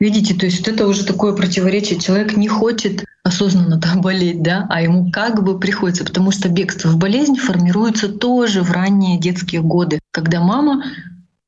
Видите, 0.00 0.34
то 0.34 0.46
есть 0.46 0.66
это 0.66 0.88
уже 0.88 1.04
такое 1.04 1.34
противоречие. 1.34 2.00
Человек 2.00 2.34
не 2.34 2.48
хочет 2.48 3.04
осознанно 3.22 3.78
там 3.78 4.00
болеть, 4.02 4.42
да, 4.42 4.66
а 4.70 4.82
ему 4.82 5.10
как 5.12 5.44
бы 5.44 5.60
приходится, 5.60 6.04
потому 6.04 6.32
что 6.32 6.48
бегство 6.48 6.88
в 6.88 6.96
болезнь 6.96 7.36
формируется 7.36 8.08
тоже 8.08 8.62
в 8.62 8.72
ранние 8.72 9.18
детские 9.18 9.60
годы, 9.60 10.00
когда 10.10 10.40
мама 10.40 10.82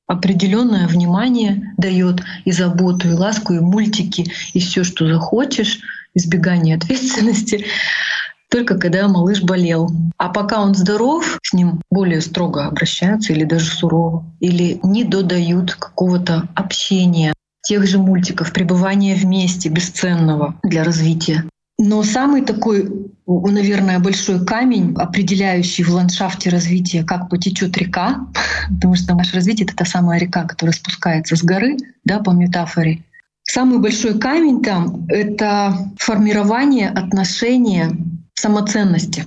определенное 0.06 0.86
внимание 0.86 1.72
дает 1.78 2.22
и 2.44 2.52
заботу, 2.52 3.08
и 3.08 3.12
ласку, 3.12 3.54
и 3.54 3.60
мультики, 3.60 4.30
и 4.52 4.60
все, 4.60 4.84
что 4.84 5.08
захочешь, 5.08 5.80
избегание 6.14 6.76
ответственности, 6.76 7.64
только 8.50 8.76
когда 8.76 9.08
малыш 9.08 9.40
болел. 9.40 9.90
А 10.18 10.28
пока 10.28 10.60
он 10.60 10.74
здоров, 10.74 11.38
с 11.42 11.54
ним 11.54 11.80
более 11.90 12.20
строго 12.20 12.66
обращаются 12.66 13.32
или 13.32 13.44
даже 13.44 13.64
сурово, 13.64 14.26
или 14.40 14.78
не 14.82 15.04
додают 15.04 15.74
какого-то 15.74 16.50
общения, 16.54 17.32
тех 17.62 17.86
же 17.86 17.98
мультиков, 17.98 18.52
пребывания 18.52 19.14
вместе 19.14 19.68
бесценного 19.68 20.58
для 20.62 20.84
развития. 20.84 21.44
Но 21.78 22.02
самый 22.02 22.42
такой, 22.42 23.10
наверное, 23.26 23.98
большой 23.98 24.44
камень, 24.44 24.94
определяющий 24.96 25.82
в 25.84 25.90
ландшафте 25.90 26.50
развития, 26.50 27.04
как 27.04 27.28
потечет 27.28 27.76
река, 27.76 28.26
потому 28.68 28.94
что 28.94 29.14
наше 29.14 29.34
развитие— 29.34 29.66
это 29.66 29.76
та 29.76 29.84
самая 29.84 30.18
река, 30.18 30.44
которая 30.44 30.74
спускается 30.74 31.36
с 31.36 31.42
горы, 31.42 31.76
да, 32.04 32.18
по 32.18 32.30
метафоре. 32.30 33.02
Самый 33.44 33.78
большой 33.78 34.18
камень 34.18 34.62
там— 34.62 35.06
это 35.08 35.76
формирование 35.98 36.88
отношения 36.88 37.90
самоценности. 38.34 39.24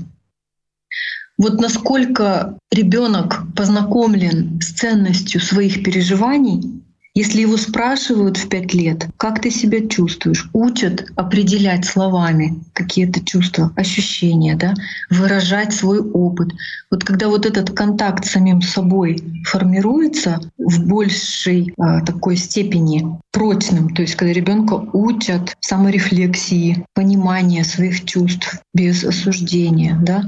Вот 1.37 1.59
насколько 1.59 2.57
ребенок 2.71 3.43
познакомлен 3.55 4.61
с 4.61 4.71
ценностью 4.71 5.41
своих 5.41 5.83
переживаний, 5.83 6.81
если 7.15 7.41
его 7.41 7.55
спрашивают 7.55 8.35
в 8.35 8.49
пять 8.49 8.73
лет, 8.73 9.07
как 9.15 9.41
ты 9.41 9.49
себя 9.49 9.87
чувствуешь, 9.87 10.49
учат 10.51 11.05
определять 11.15 11.85
словами 11.85 12.61
какие-то 12.73 13.23
чувства, 13.23 13.71
ощущения, 13.77 14.55
да, 14.57 14.73
выражать 15.09 15.73
свой 15.73 16.01
опыт. 16.01 16.49
Вот 16.91 17.05
когда 17.05 17.29
вот 17.29 17.45
этот 17.45 17.71
контакт 17.71 18.25
с 18.25 18.31
самим 18.31 18.61
собой 18.61 19.23
формируется 19.45 20.41
в 20.57 20.85
большей 20.85 21.73
а, 21.79 22.01
такой 22.01 22.35
степени 22.35 23.05
прочным, 23.31 23.95
то 23.95 24.01
есть 24.01 24.15
когда 24.15 24.33
ребенка 24.33 24.73
учат 24.91 25.55
саморефлексии, 25.61 26.85
понимания 26.93 27.63
своих 27.63 28.03
чувств 28.03 28.59
без 28.73 29.05
осуждения, 29.05 29.97
да, 30.01 30.25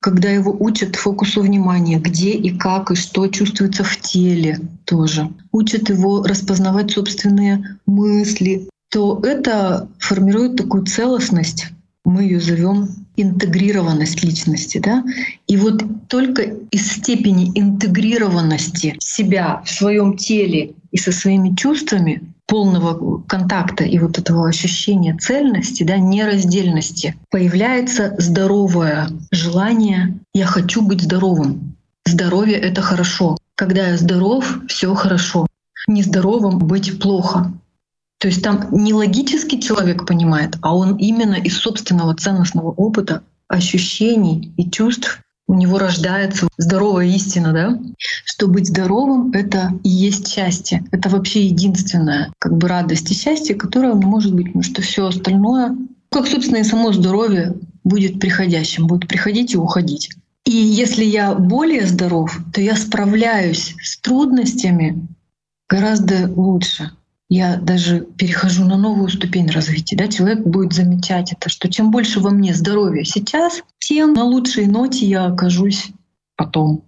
когда 0.00 0.30
его 0.30 0.56
учат 0.58 0.96
фокусу 0.96 1.42
внимания, 1.42 1.98
где 1.98 2.30
и 2.30 2.50
как 2.56 2.90
и 2.90 2.94
что 2.94 3.26
чувствуется 3.28 3.84
в 3.84 3.96
теле 4.00 4.60
тоже, 4.84 5.30
учат 5.52 5.88
его 5.90 6.22
распознавать 6.22 6.92
собственные 6.92 7.78
мысли, 7.86 8.68
то 8.90 9.20
это 9.22 9.88
формирует 9.98 10.56
такую 10.56 10.86
целостность, 10.86 11.66
мы 12.04 12.22
ее 12.22 12.40
зовем 12.40 12.88
интегрированность 13.16 14.22
личности. 14.24 14.78
Да? 14.78 15.04
И 15.46 15.56
вот 15.56 15.82
только 16.08 16.42
из 16.70 16.92
степени 16.92 17.50
интегрированности 17.54 18.96
себя 19.00 19.62
в 19.64 19.70
своем 19.70 20.16
теле 20.16 20.74
и 20.90 20.96
со 20.96 21.12
своими 21.12 21.54
чувствами 21.54 22.27
полного 22.48 23.20
контакта 23.28 23.84
и 23.84 23.98
вот 23.98 24.18
этого 24.18 24.48
ощущения 24.48 25.16
цельности, 25.16 25.84
да, 25.84 25.98
нераздельности, 25.98 27.14
появляется 27.30 28.16
здоровое 28.18 29.08
желание 29.30 30.18
«я 30.34 30.46
хочу 30.46 30.82
быть 30.82 31.02
здоровым». 31.02 31.76
Здоровье— 32.06 32.56
это 32.58 32.80
хорошо. 32.80 33.36
Когда 33.54 33.88
я 33.88 33.98
здоров, 33.98 34.60
все 34.66 34.94
хорошо. 34.94 35.46
Нездоровым 35.86 36.58
быть 36.58 36.98
плохо. 37.00 37.52
То 38.18 38.28
есть 38.28 38.42
там 38.42 38.68
не 38.72 38.94
логически 38.94 39.60
человек 39.60 40.06
понимает, 40.06 40.56
а 40.62 40.74
он 40.74 40.96
именно 40.96 41.34
из 41.34 41.56
собственного 41.58 42.16
ценностного 42.16 42.70
опыта, 42.70 43.22
ощущений 43.46 44.52
и 44.56 44.70
чувств 44.70 45.20
у 45.48 45.54
него 45.54 45.78
рождается 45.78 46.46
здоровая 46.58 47.06
истина, 47.06 47.52
да? 47.52 47.78
Что 47.98 48.46
быть 48.46 48.68
здоровым— 48.68 49.32
это 49.32 49.72
и 49.82 49.88
есть 49.88 50.28
счастье. 50.28 50.84
Это 50.92 51.08
вообще 51.08 51.46
единственное 51.46 52.30
как 52.38 52.56
бы 52.56 52.68
радость 52.68 53.10
и 53.10 53.14
счастье, 53.14 53.54
которое 53.54 53.94
может 53.94 54.34
быть, 54.34 54.48
потому 54.48 54.62
что 54.62 54.82
все 54.82 55.06
остальное, 55.06 55.74
как, 56.10 56.26
собственно, 56.26 56.58
и 56.58 56.64
само 56.64 56.92
здоровье, 56.92 57.54
будет 57.82 58.20
приходящим, 58.20 58.86
будет 58.86 59.08
приходить 59.08 59.54
и 59.54 59.58
уходить. 59.58 60.10
И 60.44 60.52
если 60.52 61.04
я 61.04 61.34
более 61.34 61.86
здоров, 61.86 62.38
то 62.52 62.60
я 62.60 62.76
справляюсь 62.76 63.74
с 63.82 63.98
трудностями 63.98 65.08
гораздо 65.68 66.30
лучше. 66.30 66.90
Я 67.28 67.56
даже 67.56 68.00
перехожу 68.16 68.64
на 68.64 68.76
новую 68.76 69.08
ступень 69.08 69.50
развития. 69.50 69.96
Да? 69.96 70.08
Человек 70.08 70.46
будет 70.46 70.72
замечать 70.72 71.32
это, 71.32 71.48
что 71.48 71.70
чем 71.70 71.90
больше 71.90 72.20
во 72.20 72.30
мне 72.30 72.54
здоровья 72.54 73.04
сейчас, 73.04 73.62
тем 73.78 74.14
на 74.14 74.24
лучшей 74.24 74.66
ноте 74.66 75.06
я 75.06 75.26
окажусь 75.26 75.90
потом. 76.36 76.84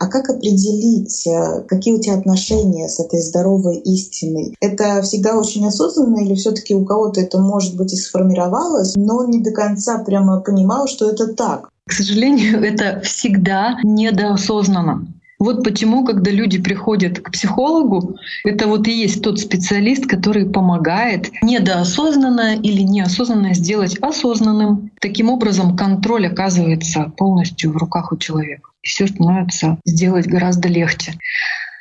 А 0.00 0.08
как 0.08 0.28
определить, 0.28 1.26
э, 1.26 1.62
какие 1.68 1.94
у 1.94 2.00
тебя 2.00 2.14
отношения 2.14 2.88
с 2.88 3.00
этой 3.00 3.20
здоровой 3.20 3.78
истиной? 3.78 4.54
Это 4.60 5.00
всегда 5.02 5.38
очень 5.38 5.66
осознанно 5.66 6.20
или 6.20 6.34
все 6.34 6.50
таки 6.50 6.74
у 6.74 6.84
кого-то 6.84 7.20
это, 7.20 7.38
может 7.38 7.76
быть, 7.76 7.92
и 7.92 7.96
сформировалось, 7.96 8.94
но 8.96 9.24
не 9.24 9.40
до 9.40 9.52
конца 9.52 9.98
прямо 9.98 10.40
понимал, 10.40 10.88
что 10.88 11.08
это 11.08 11.32
так? 11.32 11.70
К 11.88 11.92
сожалению, 11.92 12.60
это 12.64 13.00
всегда 13.00 13.78
недоосознанно. 13.82 15.13
Вот 15.38 15.64
почему, 15.64 16.04
когда 16.04 16.30
люди 16.30 16.60
приходят 16.60 17.20
к 17.20 17.32
психологу, 17.32 18.16
это 18.44 18.66
вот 18.66 18.86
и 18.86 18.92
есть 18.92 19.22
тот 19.22 19.40
специалист, 19.40 20.06
который 20.06 20.46
помогает 20.46 21.30
недоосознанно 21.42 22.56
или 22.56 22.82
неосознанно 22.82 23.54
сделать 23.54 23.98
осознанным. 23.98 24.90
Таким 25.00 25.30
образом, 25.30 25.76
контроль 25.76 26.28
оказывается 26.28 27.12
полностью 27.16 27.72
в 27.72 27.76
руках 27.76 28.12
у 28.12 28.16
человека. 28.16 28.70
И 28.82 28.88
все 28.88 29.06
становится 29.06 29.78
сделать 29.84 30.26
гораздо 30.26 30.68
легче. 30.68 31.14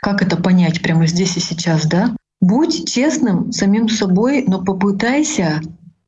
Как 0.01 0.21
это 0.21 0.35
понять 0.35 0.81
прямо 0.81 1.07
здесь 1.07 1.37
и 1.37 1.39
сейчас, 1.39 1.85
да? 1.85 2.15
Будь 2.41 2.91
честным 2.91 3.51
самим 3.53 3.87
собой, 3.87 4.43
но 4.47 4.61
попытайся 4.61 5.61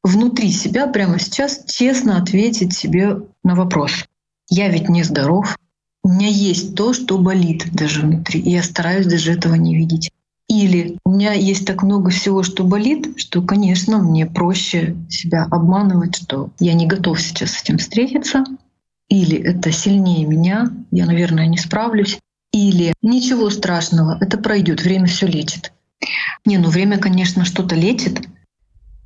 внутри 0.04 0.52
себя 0.52 0.88
прямо 0.88 1.20
сейчас 1.20 1.64
честно 1.66 2.18
ответить 2.18 2.74
себе 2.74 3.18
на 3.44 3.56
вопрос. 3.56 4.06
Я 4.50 4.70
ведь 4.70 4.90
не 4.90 5.04
здоров, 5.04 5.58
у 6.06 6.10
меня 6.10 6.28
есть 6.28 6.76
то, 6.76 6.94
что 6.94 7.18
болит 7.18 7.74
даже 7.74 8.02
внутри, 8.02 8.40
и 8.40 8.52
я 8.52 8.62
стараюсь 8.62 9.08
даже 9.08 9.32
этого 9.32 9.56
не 9.56 9.76
видеть. 9.76 10.12
Или 10.48 11.00
у 11.04 11.12
меня 11.12 11.34
есть 11.34 11.66
так 11.66 11.82
много 11.82 12.12
всего, 12.12 12.44
что 12.44 12.64
болит, 12.64 13.16
что, 13.18 13.42
конечно, 13.42 13.98
мне 13.98 14.28
проще 14.28 14.96
себя 15.10 15.48
обманывать, 15.50 16.16
что 16.16 16.52
я 16.60 16.76
не 16.76 16.86
готов 16.86 17.20
сейчас 17.20 17.54
с 17.54 17.64
этим 17.64 17.80
встретиться. 17.80 18.44
Или 19.10 19.36
это 19.36 19.72
сильнее 19.72 20.28
меня, 20.28 20.70
я, 20.92 21.08
наверное, 21.08 21.48
не 21.48 21.58
справлюсь. 21.58 22.20
Или 22.54 22.94
ничего 23.02 23.50
страшного, 23.50 24.20
это 24.22 24.38
пройдет, 24.38 24.84
время 24.84 25.08
все 25.08 25.26
лечит. 25.26 25.74
Не, 26.46 26.60
ну 26.60 26.70
время, 26.70 27.00
конечно, 27.00 27.46
что-то 27.46 27.74
лечит, 27.74 28.28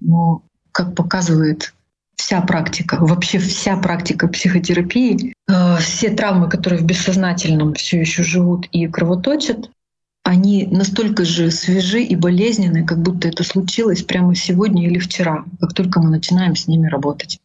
но, 0.02 0.44
как 0.74 0.96
показывает 0.96 1.74
вся 2.20 2.42
практика, 2.42 2.98
вообще 3.00 3.40
вся 3.40 3.78
практика 3.78 4.28
психотерапии, 4.28 5.34
э, 5.48 5.78
все 5.78 6.10
травмы, 6.10 6.50
которые 6.50 6.82
в 6.82 6.84
бессознательном 6.84 7.74
все 7.74 8.02
еще 8.02 8.24
живут 8.24 8.68
и 8.74 8.88
кровоточат, 8.88 9.72
они 10.24 10.68
настолько 10.70 11.24
же 11.24 11.50
свежи 11.50 12.02
и 12.04 12.18
болезненны, 12.18 12.86
как 12.86 13.02
будто 13.02 13.30
это 13.30 13.44
случилось 13.46 14.04
прямо 14.04 14.36
сегодня 14.36 14.86
или 14.86 15.00
вчера, 15.00 15.46
как 15.62 15.74
только 15.74 16.02
мы 16.02 16.10
начинаем 16.10 16.58
с 16.58 16.68
ними 16.68 16.88
работать. 16.88 17.40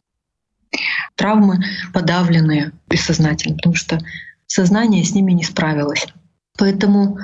Травмы 1.15 1.63
подавленные 1.93 2.73
бессознательно, 2.89 3.55
потому 3.55 3.75
что 3.75 3.99
сознание 4.45 5.05
с 5.05 5.15
ними 5.15 5.31
не 5.31 5.45
справилось. 5.45 6.05
Поэтому 6.57 7.17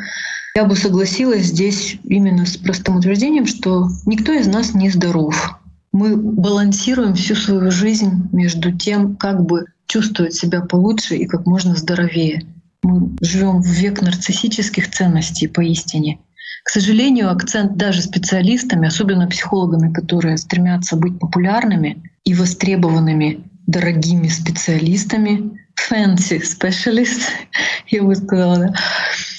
я 0.55 0.63
бы 0.63 0.77
согласилась 0.77 1.47
здесь 1.47 1.97
именно 2.05 2.45
с 2.45 2.55
простым 2.55 2.95
утверждением, 2.95 3.45
что 3.45 3.89
никто 4.05 4.31
из 4.31 4.47
нас 4.47 4.73
не 4.73 4.89
здоров. 4.89 5.60
Мы 5.91 6.15
балансируем 6.15 7.15
всю 7.15 7.35
свою 7.35 7.69
жизнь 7.69 8.29
между 8.31 8.71
тем, 8.71 9.17
как 9.17 9.45
бы 9.45 9.65
чувствовать 9.87 10.33
себя 10.33 10.61
получше 10.61 11.17
и 11.17 11.25
как 11.25 11.45
можно 11.45 11.75
здоровее. 11.75 12.45
Мы 12.81 13.15
живем 13.21 13.61
в 13.61 13.67
век 13.67 14.01
нарциссических 14.01 14.89
ценностей 14.89 15.47
поистине. 15.47 16.19
К 16.63 16.69
сожалению, 16.69 17.31
акцент 17.31 17.75
даже 17.75 18.01
специалистами, 18.01 18.87
особенно 18.87 19.27
психологами, 19.27 19.91
которые 19.91 20.37
стремятся 20.37 20.95
быть 20.95 21.19
популярными 21.19 22.03
и 22.23 22.33
востребованными 22.33 23.43
дорогими 23.67 24.27
специалистами, 24.27 25.59
fancy 25.89 26.41
specialist, 26.41 27.21
я 27.87 28.03
бы 28.03 28.15
сказала, 28.15 28.57
да, 28.59 28.73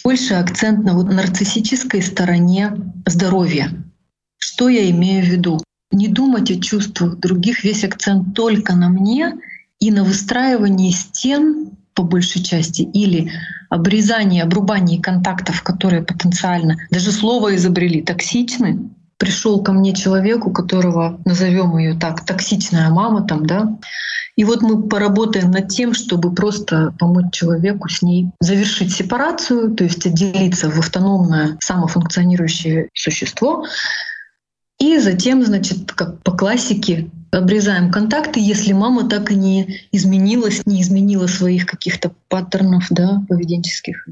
больше 0.04 0.34
акцент 0.34 0.84
на 0.84 0.94
вот 0.94 1.12
нарциссической 1.12 2.02
стороне 2.02 2.72
здоровья. 3.06 3.70
Что 4.38 4.68
я 4.68 4.90
имею 4.90 5.24
в 5.24 5.28
виду? 5.28 5.60
Не 5.92 6.08
думать 6.08 6.50
о 6.50 6.60
чувствах 6.60 7.18
других, 7.18 7.64
весь 7.64 7.84
акцент 7.84 8.34
только 8.34 8.74
на 8.74 8.88
мне 8.88 9.34
и 9.78 9.90
на 9.90 10.04
выстраивании 10.04 10.90
стен 10.90 11.70
по 11.94 12.02
большей 12.02 12.42
части 12.42 12.82
или 12.82 13.30
обрезание, 13.68 14.42
обрубание 14.42 15.00
контактов, 15.00 15.62
которые 15.62 16.02
потенциально, 16.02 16.76
даже 16.90 17.12
слово 17.12 17.56
изобрели, 17.56 18.02
токсичны. 18.02 18.90
Пришел 19.18 19.62
ко 19.62 19.72
мне 19.72 19.94
человек, 19.94 20.46
у 20.46 20.50
которого, 20.50 21.20
назовем 21.24 21.76
ее 21.78 21.94
так, 21.94 22.24
токсичная 22.24 22.90
мама 22.90 23.22
там, 23.22 23.46
да, 23.46 23.78
и 24.34 24.44
вот 24.44 24.62
мы 24.62 24.82
поработаем 24.82 25.50
над 25.50 25.68
тем, 25.68 25.92
чтобы 25.92 26.34
просто 26.34 26.94
помочь 26.98 27.32
человеку 27.32 27.88
с 27.88 28.00
ней 28.00 28.30
завершить 28.40 28.92
сепарацию, 28.92 29.74
то 29.74 29.84
есть 29.84 30.06
отделиться 30.06 30.70
в 30.70 30.78
автономное 30.78 31.58
самофункционирующее 31.60 32.88
существо, 32.94 33.66
и 34.82 34.98
затем, 34.98 35.44
значит, 35.44 35.92
как 35.92 36.20
по 36.24 36.32
классике, 36.32 37.08
обрезаем 37.30 37.92
контакты, 37.92 38.40
если 38.40 38.72
мама 38.72 39.08
так 39.08 39.30
и 39.30 39.36
не 39.36 39.80
изменилась, 39.92 40.66
не 40.66 40.82
изменила 40.82 41.28
своих 41.28 41.66
каких-то 41.66 42.10
паттернов 42.28 42.88
да, 42.90 43.22
поведенческих. 43.28 44.08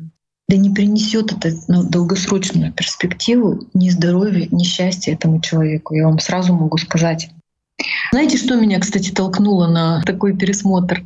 Да 0.49 0.57
не 0.57 0.71
принесет 0.71 1.33
это 1.33 1.57
ну, 1.67 1.83
долгосрочную 1.83 2.73
перспективу 2.73 3.67
ни 3.75 3.91
здоровья, 3.91 4.47
ни 4.53 4.63
счастья 4.63 5.13
этому 5.13 5.41
человеку. 5.41 5.95
Я 5.95 6.07
вам 6.07 6.21
сразу 6.21 6.55
могу 6.55 6.79
сказать. 6.79 7.31
Знаете, 8.13 8.37
что 8.37 8.55
меня, 8.55 8.79
кстати, 8.79 9.11
толкнуло 9.11 9.67
на 9.67 10.03
такой 10.03 10.37
пересмотр? 10.37 11.05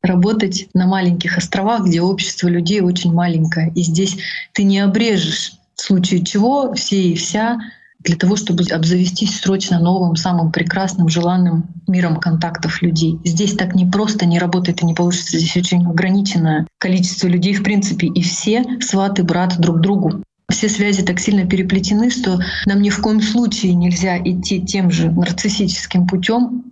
Работать 0.00 0.68
на 0.72 0.86
маленьких 0.86 1.36
островах, 1.36 1.84
где 1.84 2.00
общество 2.00 2.48
людей 2.48 2.80
очень 2.80 3.12
маленькое. 3.12 3.72
И 3.74 3.82
здесь 3.82 4.16
ты 4.54 4.62
не 4.62 4.78
обрежешь, 4.78 5.52
в 5.74 5.82
случае 5.82 6.24
чего 6.24 6.72
все 6.72 7.10
и 7.10 7.14
вся 7.14 7.58
для 8.04 8.16
того, 8.16 8.36
чтобы 8.36 8.64
обзавестись 8.64 9.40
срочно 9.40 9.78
новым, 9.78 10.16
самым 10.16 10.50
прекрасным, 10.50 11.08
желанным 11.08 11.66
миром 11.86 12.16
контактов 12.16 12.82
людей. 12.82 13.18
Здесь 13.24 13.54
так 13.54 13.74
не 13.74 13.86
просто 13.86 14.26
не 14.26 14.38
работает 14.38 14.82
и 14.82 14.86
не 14.86 14.94
получится. 14.94 15.38
Здесь 15.38 15.56
очень 15.56 15.86
ограниченное 15.86 16.66
количество 16.78 17.28
людей 17.28 17.54
в 17.54 17.62
принципе, 17.62 18.08
и 18.08 18.22
все 18.22 18.64
сваты 18.80 19.22
брат 19.22 19.58
друг 19.58 19.80
другу. 19.80 20.22
Все 20.50 20.68
связи 20.68 21.02
так 21.02 21.18
сильно 21.18 21.46
переплетены, 21.46 22.10
что 22.10 22.38
нам 22.66 22.82
ни 22.82 22.90
в 22.90 23.00
коем 23.00 23.22
случае 23.22 23.74
нельзя 23.74 24.18
идти 24.18 24.60
тем 24.60 24.90
же 24.90 25.10
нарциссическим 25.10 26.06
путем. 26.06 26.64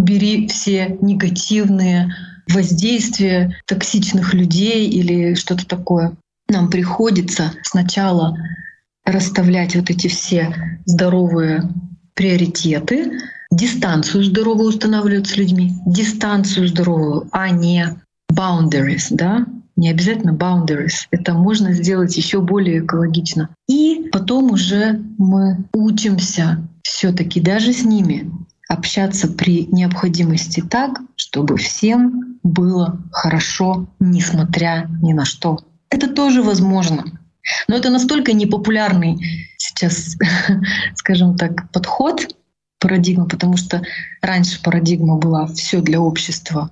Бери 0.00 0.46
все 0.48 0.96
негативные 1.00 2.14
воздействия 2.48 3.56
токсичных 3.66 4.34
людей 4.34 4.88
или 4.88 5.34
что-то 5.34 5.66
такое. 5.66 6.14
Нам 6.48 6.70
приходится 6.70 7.52
сначала 7.62 8.36
расставлять 9.04 9.76
вот 9.76 9.90
эти 9.90 10.08
все 10.08 10.80
здоровые 10.86 11.62
приоритеты, 12.14 13.12
дистанцию 13.50 14.24
здоровую 14.24 14.68
устанавливать 14.68 15.26
с 15.26 15.36
людьми, 15.36 15.72
дистанцию 15.86 16.68
здоровую, 16.68 17.28
а 17.32 17.50
не 17.50 17.96
boundaries, 18.32 19.06
да, 19.10 19.46
не 19.76 19.90
обязательно 19.90 20.30
boundaries. 20.30 21.06
Это 21.10 21.34
можно 21.34 21.72
сделать 21.72 22.16
еще 22.16 22.40
более 22.40 22.80
экологично. 22.80 23.50
И 23.68 24.08
потом 24.12 24.52
уже 24.52 25.00
мы 25.18 25.64
учимся 25.72 26.66
все-таки 26.82 27.40
даже 27.40 27.72
с 27.72 27.84
ними 27.84 28.30
общаться 28.68 29.28
при 29.28 29.66
необходимости 29.66 30.60
так, 30.60 31.00
чтобы 31.16 31.56
всем 31.56 32.38
было 32.42 33.00
хорошо, 33.12 33.86
несмотря 34.00 34.88
ни 35.02 35.12
на 35.12 35.24
что. 35.24 35.58
Это 35.90 36.08
тоже 36.08 36.42
возможно. 36.42 37.04
Но 37.68 37.76
это 37.76 37.90
настолько 37.90 38.32
непопулярный 38.32 39.18
сейчас, 39.58 40.16
скажем 40.94 41.36
так, 41.36 41.70
подход, 41.72 42.26
парадигма, 42.78 43.26
потому 43.26 43.56
что 43.56 43.82
раньше 44.20 44.62
парадигма 44.62 45.16
была 45.16 45.46
все 45.46 45.80
для 45.80 46.00
общества, 46.00 46.70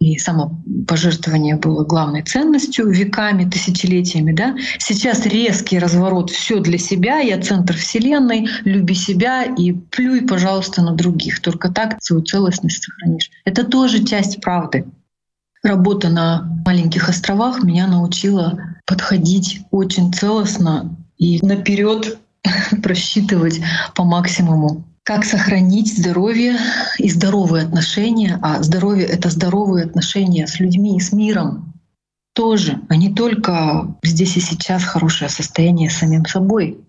и 0.00 0.16
самопожертвование 0.16 1.56
было 1.56 1.84
главной 1.84 2.22
ценностью 2.22 2.88
веками, 2.88 3.44
тысячелетиями. 3.44 4.32
Да? 4.32 4.56
Сейчас 4.78 5.26
резкий 5.26 5.78
разворот, 5.78 6.30
все 6.30 6.60
для 6.60 6.78
себя, 6.78 7.18
я 7.18 7.38
центр 7.40 7.76
Вселенной, 7.76 8.48
люби 8.64 8.94
себя 8.94 9.44
и 9.44 9.72
плюй, 9.72 10.22
пожалуйста, 10.22 10.80
на 10.80 10.92
других. 10.92 11.40
Только 11.40 11.70
так 11.70 12.02
свою 12.02 12.22
целостность 12.22 12.82
сохранишь. 12.82 13.30
Это 13.44 13.62
тоже 13.62 14.02
часть 14.02 14.40
правды. 14.40 14.86
Работа 15.62 16.08
на 16.08 16.50
маленьких 16.64 17.10
островах 17.10 17.62
меня 17.62 17.86
научила 17.86 18.58
подходить 18.90 19.60
очень 19.70 20.12
целостно 20.12 20.96
и 21.16 21.38
наперед 21.46 22.18
просчитывать 22.82 23.60
по 23.94 24.02
максимуму 24.02 24.84
как 25.04 25.24
сохранить 25.24 25.96
здоровье 25.96 26.56
и 26.98 27.08
здоровые 27.08 27.64
отношения, 27.64 28.38
а 28.42 28.62
здоровье— 28.62 29.06
это 29.06 29.30
здоровые 29.30 29.84
отношения 29.84 30.46
с 30.46 30.58
людьми 30.58 31.00
с 31.00 31.12
миром 31.12 31.72
тоже, 32.34 32.80
а 32.88 32.96
не 32.96 33.14
только 33.14 33.96
здесь 34.02 34.36
и 34.36 34.40
сейчас 34.40 34.84
хорошее 34.84 35.30
состояние 35.30 35.88
с 35.88 35.96
самим 35.96 36.26
собой. 36.26 36.80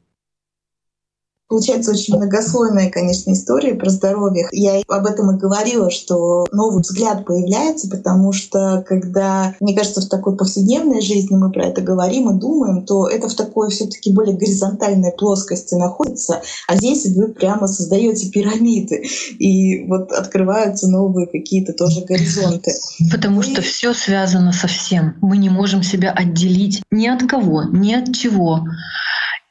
Получается 1.51 1.91
очень 1.91 2.15
многослойная, 2.15 2.89
конечно, 2.89 3.33
история 3.33 3.73
про 3.73 3.89
здоровье. 3.89 4.47
Я 4.53 4.81
об 4.87 5.05
этом 5.05 5.35
и 5.35 5.37
говорила, 5.37 5.91
что 5.91 6.45
новый 6.53 6.81
взгляд 6.81 7.25
появляется, 7.25 7.89
потому 7.89 8.31
что 8.31 8.85
когда, 8.87 9.53
мне 9.59 9.75
кажется, 9.75 9.99
в 9.99 10.07
такой 10.07 10.37
повседневной 10.37 11.01
жизни 11.01 11.35
мы 11.35 11.51
про 11.51 11.65
это 11.65 11.81
говорим 11.81 12.29
и 12.29 12.39
думаем, 12.39 12.85
то 12.85 13.05
это 13.05 13.27
в 13.27 13.33
такой 13.33 13.69
все 13.69 13.85
таки 13.87 14.13
более 14.13 14.37
горизонтальной 14.37 15.11
плоскости 15.11 15.75
находится, 15.75 16.41
а 16.69 16.77
здесь 16.77 17.05
вы 17.13 17.27
прямо 17.27 17.67
создаете 17.67 18.29
пирамиды, 18.29 19.03
и 19.37 19.85
вот 19.89 20.13
открываются 20.13 20.87
новые 20.87 21.27
какие-то 21.27 21.73
тоже 21.73 22.05
горизонты. 22.05 22.71
Потому 23.11 23.41
что 23.41 23.61
все 23.61 23.93
связано 23.93 24.53
со 24.53 24.69
всем. 24.69 25.15
Мы 25.19 25.35
не 25.35 25.49
можем 25.49 25.83
себя 25.83 26.11
отделить 26.11 26.81
ни 26.91 27.07
от 27.07 27.23
кого, 27.23 27.63
ни 27.63 27.93
от 27.93 28.15
чего. 28.15 28.61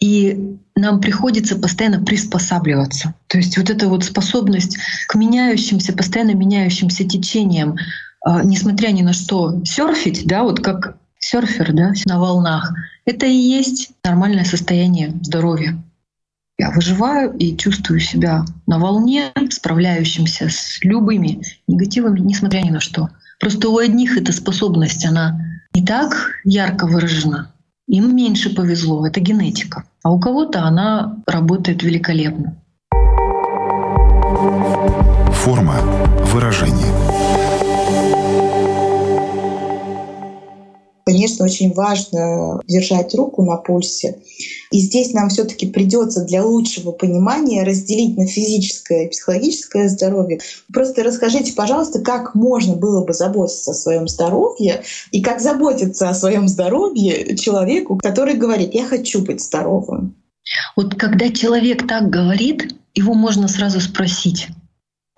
И 0.00 0.56
нам 0.80 1.00
приходится 1.00 1.56
постоянно 1.56 2.04
приспосабливаться. 2.04 3.14
То 3.28 3.38
есть 3.38 3.56
вот 3.56 3.70
эта 3.70 3.88
вот 3.88 4.04
способность 4.04 4.78
к 5.06 5.14
меняющимся, 5.14 5.92
постоянно 5.92 6.34
меняющимся 6.34 7.04
течениям, 7.04 7.76
а, 8.24 8.42
несмотря 8.42 8.88
ни 8.88 9.02
на 9.02 9.12
что, 9.12 9.62
серфить, 9.64 10.26
да, 10.26 10.42
вот 10.42 10.60
как 10.60 10.96
серфер, 11.18 11.72
да, 11.72 11.92
на 12.06 12.18
волнах, 12.18 12.74
это 13.04 13.26
и 13.26 13.34
есть 13.34 13.92
нормальное 14.04 14.44
состояние 14.44 15.12
здоровья. 15.22 15.82
Я 16.58 16.70
выживаю 16.70 17.32
и 17.38 17.56
чувствую 17.56 18.00
себя 18.00 18.44
на 18.66 18.78
волне, 18.78 19.32
справляющимся 19.50 20.48
с 20.50 20.78
любыми 20.82 21.42
негативами, 21.66 22.20
несмотря 22.20 22.60
ни 22.60 22.70
на 22.70 22.80
что. 22.80 23.08
Просто 23.38 23.70
у 23.70 23.78
одних 23.78 24.18
эта 24.18 24.32
способность, 24.32 25.06
она 25.06 25.40
не 25.74 25.84
так 25.84 26.32
ярко 26.44 26.86
выражена, 26.86 27.54
им 27.86 28.14
меньше 28.14 28.54
повезло, 28.54 29.06
это 29.06 29.20
генетика. 29.20 29.84
А 30.02 30.10
у 30.10 30.18
кого-то 30.18 30.62
она 30.62 31.16
работает 31.26 31.82
великолепно. 31.82 32.56
Форма 35.32 35.74
выражения. 36.32 37.39
Конечно, 41.10 41.44
очень 41.44 41.72
важно 41.72 42.60
держать 42.68 43.12
руку 43.16 43.42
на 43.42 43.56
пульсе. 43.56 44.18
И 44.70 44.78
здесь 44.78 45.12
нам 45.12 45.28
все-таки 45.28 45.66
придется 45.66 46.24
для 46.24 46.44
лучшего 46.44 46.92
понимания 46.92 47.64
разделить 47.64 48.16
на 48.16 48.28
физическое 48.28 49.06
и 49.06 49.08
психологическое 49.08 49.88
здоровье. 49.88 50.38
Просто 50.72 51.02
расскажите, 51.02 51.52
пожалуйста, 51.52 51.98
как 51.98 52.36
можно 52.36 52.76
было 52.76 53.04
бы 53.04 53.12
заботиться 53.12 53.72
о 53.72 53.74
своем 53.74 54.06
здоровье 54.06 54.84
и 55.10 55.20
как 55.20 55.40
заботиться 55.40 56.08
о 56.08 56.14
своем 56.14 56.46
здоровье 56.46 57.36
человеку, 57.36 57.98
который 58.00 58.34
говорит, 58.34 58.72
я 58.74 58.84
хочу 58.84 59.20
быть 59.20 59.42
здоровым. 59.42 60.14
Вот 60.76 60.94
когда 60.94 61.28
человек 61.30 61.88
так 61.88 62.08
говорит, 62.08 62.72
его 62.94 63.14
можно 63.14 63.48
сразу 63.48 63.80
спросить, 63.80 64.46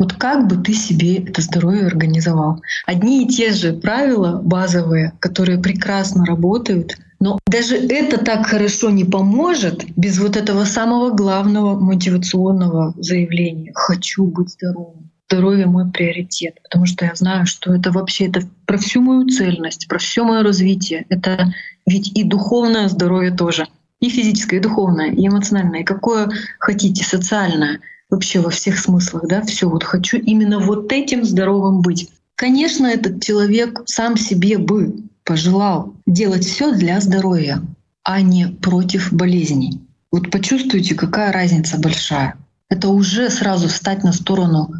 вот 0.02 0.14
как 0.14 0.48
бы 0.48 0.56
ты 0.56 0.74
себе 0.74 1.18
это 1.18 1.42
здоровье 1.42 1.86
организовал? 1.86 2.60
Одни 2.86 3.24
и 3.24 3.28
те 3.28 3.52
же 3.52 3.72
правила 3.72 4.40
базовые, 4.42 5.12
которые 5.20 5.58
прекрасно 5.58 6.26
работают, 6.26 6.96
но 7.20 7.38
даже 7.46 7.76
это 7.76 8.18
так 8.18 8.46
хорошо 8.46 8.90
не 8.90 9.04
поможет 9.04 9.84
без 9.96 10.18
вот 10.18 10.36
этого 10.36 10.64
самого 10.64 11.14
главного 11.14 11.78
мотивационного 11.78 12.94
заявления 12.96 13.70
«хочу 13.74 14.24
быть 14.24 14.50
здоровым». 14.50 15.08
Здоровье 15.30 15.66
мой 15.66 15.88
приоритет, 15.88 16.58
потому 16.64 16.86
что 16.86 17.04
я 17.04 17.14
знаю, 17.14 17.46
что 17.46 17.72
это 17.72 17.92
вообще 17.92 18.26
это 18.26 18.42
про 18.66 18.78
всю 18.78 19.00
мою 19.00 19.28
цельность, 19.28 19.86
про 19.86 19.98
все 19.98 20.24
мое 20.24 20.42
развитие. 20.42 21.06
Это 21.10 21.54
ведь 21.86 22.10
и 22.18 22.24
духовное 22.24 22.88
здоровье 22.88 23.30
тоже, 23.30 23.68
и 24.00 24.08
физическое, 24.08 24.56
и 24.56 24.62
духовное, 24.62 25.12
и 25.12 25.28
эмоциональное, 25.28 25.82
и 25.82 25.84
какое 25.84 26.28
хотите, 26.58 27.04
социальное— 27.04 27.78
вообще 28.12 28.40
во 28.40 28.50
всех 28.50 28.78
смыслах, 28.78 29.26
да, 29.26 29.42
все 29.42 29.68
вот 29.68 29.82
хочу 29.82 30.18
именно 30.18 30.60
вот 30.60 30.92
этим 30.92 31.24
здоровым 31.24 31.80
быть. 31.80 32.10
Конечно, 32.36 32.86
этот 32.86 33.22
человек 33.22 33.82
сам 33.86 34.16
себе 34.16 34.58
бы 34.58 34.94
пожелал 35.24 35.94
делать 36.06 36.44
все 36.44 36.72
для 36.72 37.00
здоровья, 37.00 37.62
а 38.04 38.20
не 38.20 38.46
против 38.46 39.12
болезней. 39.12 39.80
Вот 40.10 40.30
почувствуйте, 40.30 40.94
какая 40.94 41.32
разница 41.32 41.78
большая. 41.78 42.36
Это 42.68 42.88
уже 42.88 43.30
сразу 43.30 43.68
встать 43.68 44.04
на 44.04 44.12
сторону 44.12 44.72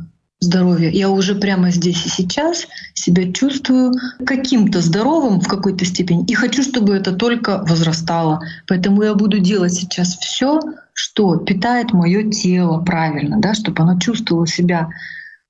здоровья. 0.42 0.90
Я 0.90 1.08
уже 1.08 1.34
прямо 1.34 1.70
здесь 1.70 2.04
и 2.04 2.08
сейчас 2.08 2.66
себя 2.94 3.32
чувствую 3.32 3.92
каким-то 4.26 4.80
здоровым 4.80 5.40
в 5.40 5.48
какой-то 5.48 5.84
степени 5.84 6.24
и 6.26 6.34
хочу, 6.34 6.62
чтобы 6.62 6.94
это 6.94 7.12
только 7.12 7.64
возрастало. 7.66 8.40
Поэтому 8.66 9.02
я 9.02 9.14
буду 9.14 9.38
делать 9.38 9.72
сейчас 9.72 10.16
все, 10.18 10.60
что 10.92 11.36
питает 11.36 11.92
мое 11.92 12.30
тело 12.30 12.80
правильно, 12.80 13.40
да, 13.40 13.54
чтобы 13.54 13.82
оно 13.82 13.98
чувствовало 13.98 14.46
себя 14.46 14.88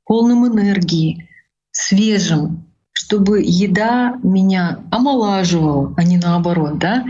полным 0.05 0.47
энергии, 0.47 1.29
свежим, 1.71 2.67
чтобы 2.93 3.43
еда 3.43 4.19
меня 4.23 4.81
омолаживала, 4.91 5.95
а 5.97 6.05
не 6.05 6.19
наоборот, 6.19 6.79
да. 6.79 7.05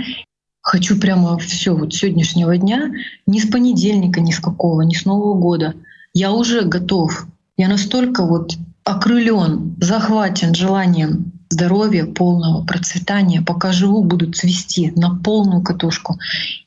Хочу 0.61 0.99
прямо 1.01 1.37
все 1.39 1.75
вот 1.75 1.93
сегодняшнего 1.93 2.57
дня, 2.57 2.93
ни 3.27 3.41
с 3.41 3.51
понедельника, 3.51 4.21
ни 4.21 4.31
с 4.31 4.39
какого, 4.39 4.83
ни 4.83 4.95
с 4.95 5.05
Нового 5.05 5.35
года. 5.35 5.75
Я 6.15 6.31
уже 6.31 6.63
готов 6.63 7.27
я 7.63 7.69
настолько 7.69 8.25
вот 8.25 8.57
окрылен, 8.83 9.77
захвачен 9.81 10.53
желанием 10.53 11.33
здоровья, 11.49 12.07
полного 12.07 12.65
процветания, 12.65 13.41
пока 13.41 13.71
живу, 13.71 14.03
буду 14.03 14.33
цвести 14.33 14.91
на 14.97 15.15
полную 15.15 15.63
катушку. 15.63 16.19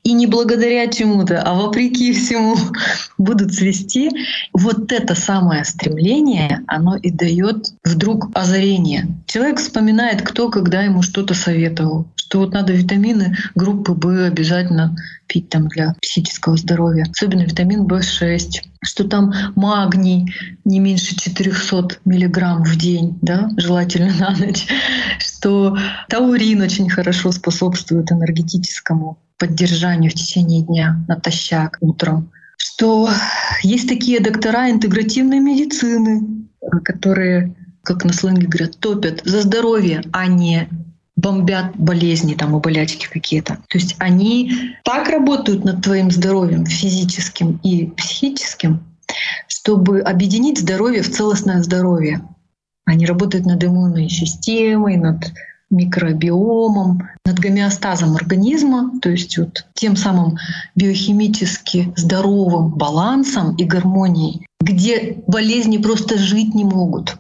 И 0.04 0.14
не 0.14 0.26
благодаря 0.26 0.88
чему-то, 0.88 1.42
а 1.42 1.54
вопреки 1.54 2.14
всему 2.14 2.56
буду 3.18 3.50
цвести. 3.50 4.10
Вот 4.54 4.94
это 4.94 5.16
самое 5.16 5.66
стремление, 5.66 6.62
оно 6.68 6.96
и 6.96 7.12
дает 7.12 7.74
вдруг 7.84 8.30
озарение. 8.34 9.08
Человек 9.28 9.60
вспоминает, 9.60 10.22
кто 10.22 10.50
когда 10.50 10.82
ему 10.84 11.02
что-то 11.02 11.34
советовал, 11.34 12.08
что 12.16 12.40
вот 12.40 12.54
надо 12.54 12.72
витамины 12.72 13.36
группы 13.56 13.92
В 13.92 14.28
обязательно 14.28 14.96
пить 15.28 15.50
там 15.50 15.68
для 15.68 15.96
психического 16.02 16.58
здоровья, 16.58 17.06
особенно 17.10 17.44
витамин 17.44 17.86
В6, 17.88 18.62
что 18.84 19.04
там 19.06 19.34
магний 19.56 20.34
не 20.64 20.80
меньше 20.80 21.16
400 21.16 22.00
миллиграмм 22.06 22.64
в 22.64 22.76
день, 22.78 23.18
да, 23.22 23.50
желательно 23.58 24.14
на 24.20 24.32
ночь, 24.36 24.68
что 25.20 25.78
таурин 26.10 26.62
очень 26.62 26.90
хорошо 26.90 27.32
способствует 27.32 28.12
энергетическому 28.12 29.20
поддержанию 29.38 30.12
в 30.12 30.16
течение 30.16 30.62
дня 30.64 31.04
натощак 31.08 31.78
утром, 31.82 32.32
что 32.58 33.10
есть 33.64 33.90
такие 33.90 34.20
доктора 34.20 34.70
интегративной 34.72 35.40
медицины, 35.40 36.48
которые, 36.84 37.56
как 37.84 38.06
на 38.06 38.14
сленге 38.14 38.48
говорят, 38.48 38.80
топят 38.80 39.22
за 39.26 39.42
здоровье, 39.42 40.04
а 40.14 40.28
не 40.28 40.70
бомбят 41.16 41.76
болезни 41.76 42.34
там 42.34 42.58
и 42.58 42.60
болячки 42.60 43.08
какие-то. 43.08 43.58
То 43.70 43.78
есть 43.78 43.96
они 44.00 44.52
так 44.84 45.10
работают 45.10 45.64
над 45.64 45.82
твоим 45.82 46.12
здоровьем 46.12 46.66
физическим 46.66 47.60
и 47.64 47.88
психическим, 47.88 48.84
чтобы 49.48 50.02
объединить 50.02 50.60
здоровье 50.60 51.02
в 51.02 51.12
целостное 51.12 51.64
здоровье. 51.64 52.28
Они 52.86 53.06
работают 53.06 53.46
над 53.46 53.64
иммунной 53.64 54.10
системой, 54.10 54.98
над 54.98 55.32
микробиомом, 55.72 57.10
над 57.26 57.40
гомеостазом 57.40 58.16
организма, 58.16 58.92
то 59.02 59.10
есть 59.10 59.38
вот 59.38 59.66
тем 59.74 59.96
самым 59.96 60.38
биохимически 60.76 61.92
здоровым 61.96 62.70
балансом 62.70 63.56
и 63.56 63.64
гармонией, 63.64 64.46
где 64.62 65.18
болезни 65.28 65.78
просто 65.78 66.18
жить 66.18 66.54
не 66.54 66.64
могут, 66.64 67.18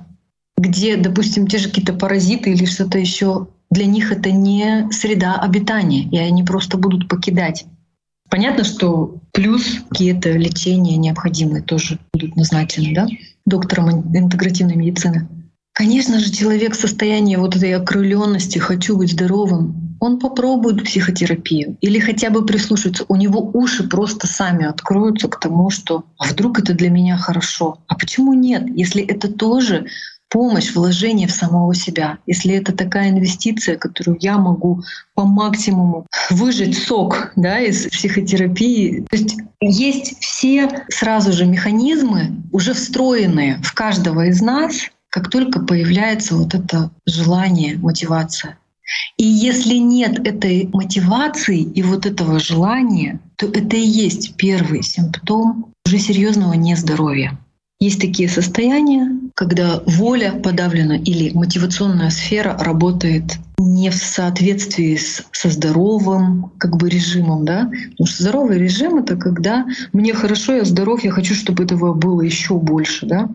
где, 0.57 0.95
допустим, 0.95 1.47
те 1.47 1.57
же 1.57 1.69
какие-то 1.69 1.93
паразиты 1.93 2.51
или 2.51 2.65
что-то 2.65 2.99
еще 2.99 3.47
для 3.75 3.85
них 3.85 4.11
это 4.11 4.31
не 4.31 4.89
среда 4.91 5.35
обитания, 5.35 6.03
и 6.09 6.17
они 6.17 6.43
просто 6.43 6.77
будут 6.77 7.07
покидать. 7.07 7.65
Понятно, 8.29 8.63
что 8.63 9.19
плюс 9.33 9.81
какие-то 9.89 10.31
лечения 10.31 10.97
необходимые 10.97 11.61
тоже 11.61 11.99
будут 12.13 12.35
назначены 12.35 12.95
да, 12.95 13.07
доктором 13.45 14.15
интегративной 14.15 14.75
медицины. 14.75 15.27
Конечно 15.73 16.19
же, 16.19 16.31
человек 16.31 16.73
в 16.73 16.79
состоянии 16.79 17.35
вот 17.35 17.55
этой 17.55 17.73
окрыленности 17.75 18.57
«хочу 18.57 18.97
быть 18.97 19.11
здоровым», 19.11 19.97
он 19.99 20.19
попробует 20.19 20.83
психотерапию 20.83 21.77
или 21.81 21.99
хотя 21.99 22.29
бы 22.29 22.45
прислушается. 22.45 23.05
У 23.07 23.15
него 23.15 23.49
уши 23.53 23.87
просто 23.87 24.27
сами 24.27 24.65
откроются 24.65 25.27
к 25.27 25.39
тому, 25.39 25.69
что 25.69 26.05
«а 26.17 26.27
вдруг 26.27 26.59
это 26.59 26.73
для 26.73 26.89
меня 26.89 27.17
хорошо?» 27.17 27.79
А 27.87 27.95
почему 27.95 28.33
нет, 28.33 28.63
если 28.67 29.03
это 29.03 29.31
тоже 29.31 29.87
помощь, 30.35 30.75
вложение 30.75 31.29
в 31.29 31.31
самого 31.31 31.73
себя, 31.73 32.17
если 32.27 32.55
это 32.55 32.73
такая 32.73 33.09
инвестиция, 33.09 33.77
которую 33.77 34.17
я 34.19 34.37
могу 34.37 34.83
по 35.13 35.23
максимуму 35.23 36.07
выжать 36.29 36.77
сок 36.77 37.31
да, 37.37 37.61
из 37.61 37.87
психотерапии. 37.87 39.05
То 39.09 39.15
есть 39.15 39.37
есть 39.61 40.19
все 40.19 40.83
сразу 40.89 41.31
же 41.31 41.45
механизмы, 41.45 42.43
уже 42.51 42.73
встроенные 42.73 43.61
в 43.63 43.73
каждого 43.73 44.25
из 44.25 44.41
нас, 44.41 44.89
как 45.07 45.29
только 45.29 45.61
появляется 45.61 46.35
вот 46.35 46.53
это 46.53 46.91
желание, 47.05 47.77
мотивация. 47.77 48.57
И 49.15 49.23
если 49.23 49.75
нет 49.75 50.19
этой 50.27 50.69
мотивации 50.73 51.61
и 51.61 51.81
вот 51.81 52.05
этого 52.05 52.39
желания, 52.39 53.21
то 53.37 53.45
это 53.45 53.77
и 53.77 53.87
есть 53.87 54.35
первый 54.35 54.83
симптом 54.83 55.71
уже 55.85 55.97
серьезного 55.97 56.55
нездоровья. 56.55 57.39
Есть 57.79 58.01
такие 58.01 58.27
состояния, 58.27 59.24
когда 59.35 59.81
воля 59.85 60.31
подавлена 60.31 60.95
или 60.95 61.31
мотивационная 61.31 62.09
сфера 62.09 62.57
работает 62.57 63.37
не 63.57 63.89
в 63.89 63.95
соответствии 63.95 64.95
с, 64.95 65.23
со 65.33 65.49
здоровым 65.49 66.51
как 66.57 66.77
бы 66.77 66.89
режимом, 66.89 67.43
да? 67.43 67.69
Потому 67.91 68.07
что 68.07 68.23
здоровый 68.23 68.57
режим— 68.57 68.97
это 68.97 69.17
когда 69.17 69.65
мне 69.91 70.13
хорошо, 70.13 70.53
я 70.53 70.63
здоров, 70.63 71.03
я 71.03 71.11
хочу, 71.11 71.35
чтобы 71.35 71.63
этого 71.65 71.93
было 71.93 72.21
еще 72.21 72.55
больше, 72.57 73.05
да? 73.05 73.29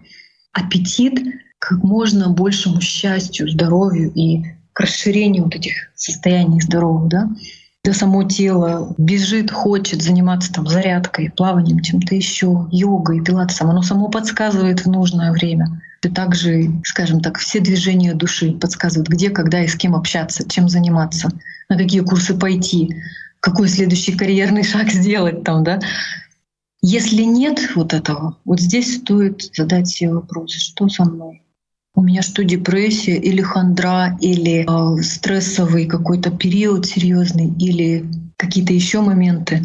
Аппетит 0.53 1.21
как 1.59 1.83
можно 1.85 2.31
большему 2.31 2.81
счастью, 2.81 3.51
здоровью 3.51 4.11
и 4.15 4.43
к 4.73 4.81
расширению 4.81 5.45
вот 5.45 5.55
этих 5.55 5.91
состояний 5.95 6.63
здоровых, 6.63 7.09
да? 7.09 7.29
Да 7.83 7.95
само 7.95 8.25
тело 8.25 8.95
бежит, 8.99 9.51
хочет 9.51 10.03
заниматься 10.03 10.53
там 10.53 10.67
зарядкой, 10.67 11.31
плаванием, 11.31 11.81
чем-то 11.81 12.15
еще, 12.15 12.69
йогой, 12.71 13.23
пилатесом, 13.23 13.71
оно 13.71 13.83
само 13.83 14.09
подсказывает 14.09 14.85
в 14.85 14.91
нужное 14.91 15.33
время. 15.33 15.81
И 16.03 16.09
также, 16.09 16.71
скажем 16.85 17.21
так, 17.21 17.39
все 17.39 17.61
движения 17.61 18.15
души 18.15 18.53
подсказывают, 18.53 19.09
где, 19.09 19.31
когда 19.31 19.63
и 19.63 19.69
с 19.69 19.77
кем 19.77 19.95
общаться, 19.95 20.49
чем 20.49 20.69
заниматься, 20.69 21.31
на 21.69 21.77
какие 21.77 22.01
курсы 22.01 22.35
пойти, 22.35 22.95
какой 23.41 23.69
следующий 23.69 24.13
карьерный 24.13 24.65
шаг 24.65 24.89
сделать 24.93 25.43
там, 25.45 25.65
да. 25.65 25.81
Если 26.83 27.23
нет 27.23 27.75
вот 27.75 27.93
этого, 27.93 28.37
вот 28.45 28.61
здесь 28.61 28.97
стоит 28.97 29.51
задать 29.55 29.89
себе 29.89 30.15
вопрос, 30.15 30.53
что 30.53 30.89
со 30.89 31.05
мной? 31.05 31.40
У 31.95 32.03
меня 32.03 32.23
что, 32.23 32.45
депрессия 32.45 33.17
или 33.17 33.43
хандра, 33.43 34.17
или 34.21 34.67
э, 34.67 35.03
стрессовый 35.03 35.87
какой-то 35.87 36.31
период 36.31 36.87
серьезный, 36.87 37.53
или 37.59 38.05
какие-то 38.37 38.73
еще 38.73 39.01
моменты. 39.01 39.65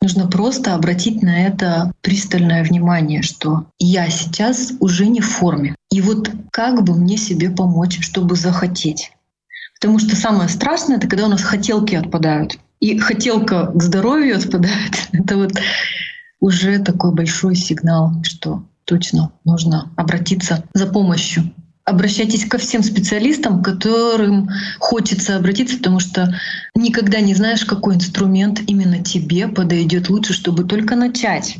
Нужно 0.00 0.26
просто 0.26 0.74
обратить 0.74 1.22
на 1.22 1.46
это 1.46 1.92
пристальное 2.00 2.64
внимание, 2.64 3.22
что 3.22 3.66
я 3.78 4.08
сейчас 4.08 4.72
уже 4.80 5.06
не 5.06 5.20
в 5.20 5.28
форме. 5.28 5.76
И 5.92 6.00
вот 6.00 6.30
как 6.50 6.82
бы 6.82 6.96
мне 6.96 7.16
себе 7.16 7.50
помочь, 7.50 8.00
чтобы 8.00 8.34
захотеть? 8.34 9.12
Потому 9.80 10.00
что 10.00 10.16
самое 10.16 10.48
страшное— 10.48 10.96
это 10.98 11.06
когда 11.06 11.26
у 11.26 11.28
нас 11.28 11.42
хотелки 11.42 11.94
отпадают. 11.94 12.58
И 12.80 12.98
хотелка 12.98 13.66
к 13.66 13.80
здоровью 13.80 14.36
отпадает. 14.36 15.08
Это 15.12 15.36
вот 15.36 15.52
уже 16.40 16.80
такой 16.80 17.14
большой 17.14 17.54
сигнал, 17.54 18.12
что 18.24 18.64
точно 18.92 19.32
нужно 19.46 19.90
обратиться 19.96 20.64
за 20.74 20.86
помощью. 20.86 21.50
Обращайтесь 21.84 22.44
ко 22.44 22.58
всем 22.58 22.82
специалистам, 22.82 23.62
которым 23.62 24.50
хочется 24.78 25.36
обратиться, 25.36 25.78
потому 25.78 25.98
что 25.98 26.38
никогда 26.74 27.20
не 27.20 27.34
знаешь, 27.34 27.64
какой 27.64 27.94
инструмент 27.94 28.60
именно 28.66 29.02
тебе 29.02 29.48
подойдет 29.48 30.10
лучше, 30.10 30.34
чтобы 30.34 30.64
только 30.64 30.94
начать. 30.94 31.56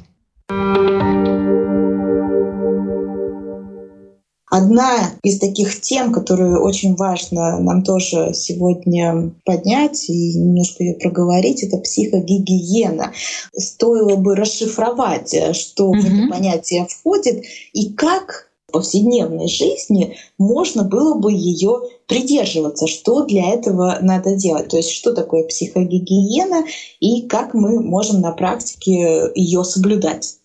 Одна 4.54 5.14
из 5.22 5.38
таких 5.38 5.80
тем, 5.80 6.12
которую 6.12 6.62
очень 6.62 6.94
важно 6.94 7.58
нам 7.58 7.82
тоже 7.82 8.34
сегодня 8.34 9.32
поднять 9.46 10.10
и 10.10 10.38
немножко 10.38 10.84
ее 10.84 10.94
проговорить, 10.96 11.62
это 11.62 11.78
психогигиена. 11.78 13.12
Стоило 13.56 14.16
бы 14.16 14.36
расшифровать, 14.36 15.34
что 15.56 15.86
угу. 15.86 15.98
в 15.98 16.04
это 16.04 16.28
понятие 16.28 16.86
входит 16.86 17.42
и 17.72 17.94
как 17.94 18.50
в 18.68 18.72
повседневной 18.72 19.48
жизни 19.48 20.16
можно 20.36 20.84
было 20.84 21.14
бы 21.14 21.32
ее 21.32 21.88
придерживаться, 22.06 22.86
что 22.88 23.24
для 23.24 23.54
этого 23.54 24.00
надо 24.02 24.36
делать. 24.36 24.68
То 24.68 24.76
есть 24.76 24.90
что 24.90 25.14
такое 25.14 25.44
психогигиена 25.44 26.66
и 27.00 27.22
как 27.22 27.54
мы 27.54 27.80
можем 27.80 28.20
на 28.20 28.32
практике 28.32 29.30
ее 29.34 29.64
соблюдать. 29.64 30.41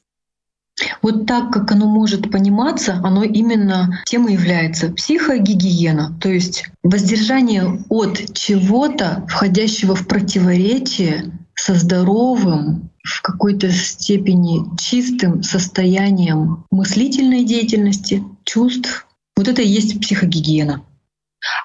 Вот 1.01 1.25
так, 1.25 1.51
как 1.51 1.71
оно 1.71 1.87
может 1.87 2.31
пониматься, 2.31 3.01
оно 3.03 3.23
именно 3.23 4.01
тем 4.05 4.27
и 4.27 4.33
является 4.33 4.91
психогигиена, 4.91 6.17
то 6.21 6.29
есть 6.29 6.65
воздержание 6.83 7.83
от 7.89 8.33
чего-то, 8.33 9.25
входящего 9.27 9.95
в 9.95 10.07
противоречие 10.07 11.31
со 11.55 11.73
здоровым, 11.73 12.91
в 13.03 13.21
какой-то 13.21 13.71
степени 13.71 14.77
чистым 14.77 15.41
состоянием 15.41 16.65
мыслительной 16.71 17.43
деятельности, 17.45 18.23
чувств. 18.43 19.07
Вот 19.35 19.47
это 19.47 19.61
и 19.61 19.67
есть 19.67 19.99
психогигиена. 19.99 20.83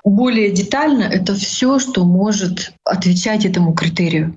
Более 0.04 0.52
детально 0.52 1.04
это 1.04 1.34
все, 1.34 1.78
что 1.78 2.04
может 2.04 2.72
отвечать 2.84 3.44
этому 3.44 3.74
критерию. 3.74 4.34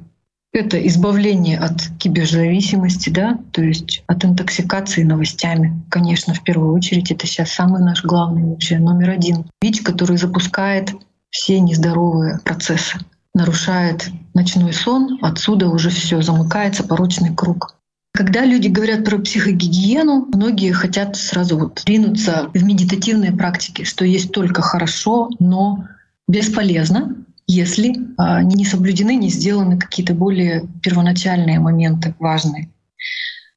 Это 0.56 0.78
избавление 0.88 1.60
от 1.60 1.90
киберзависимости, 2.00 3.10
да, 3.10 3.38
то 3.52 3.62
есть 3.62 4.06
от 4.08 4.24
интоксикации 4.24 5.04
новостями. 5.04 5.84
Конечно, 5.90 6.34
в 6.34 6.42
первую 6.44 6.74
очередь 6.74 7.12
это 7.12 7.28
сейчас 7.28 7.52
самый 7.52 7.82
наш 7.82 8.06
главный 8.06 8.46
вообще 8.46 8.80
номер 8.80 9.10
один. 9.10 9.44
ВИЧ, 9.62 9.82
который 9.82 10.16
запускает 10.16 10.94
все 11.30 11.60
нездоровые 11.60 12.40
процессы, 12.46 13.00
нарушает 13.34 14.10
ночной 14.34 14.72
сон, 14.72 15.20
отсюда 15.22 15.68
уже 15.68 15.90
все 15.90 16.22
замыкается 16.22 16.86
порочный 16.86 17.36
круг. 17.36 17.76
Когда 18.14 18.46
люди 18.46 18.70
говорят 18.70 19.04
про 19.04 19.18
психогигиену, 19.18 20.30
многие 20.34 20.72
хотят 20.72 21.18
сразу 21.18 21.58
вот 21.58 21.82
двинуться 21.86 22.50
в 22.54 22.64
медитативные 22.64 23.34
практики, 23.34 23.84
что 23.84 24.06
есть 24.06 24.32
только 24.32 24.62
хорошо, 24.62 25.30
но 25.38 25.86
бесполезно, 26.30 27.14
если 27.48 27.96
а, 28.18 28.42
не 28.42 28.66
соблюдены, 28.66 29.16
не 29.16 29.30
сделаны 29.30 29.78
какие-то 29.78 30.14
более 30.14 30.68
первоначальные 30.82 31.60
моменты 31.60 32.16
важные. 32.20 32.70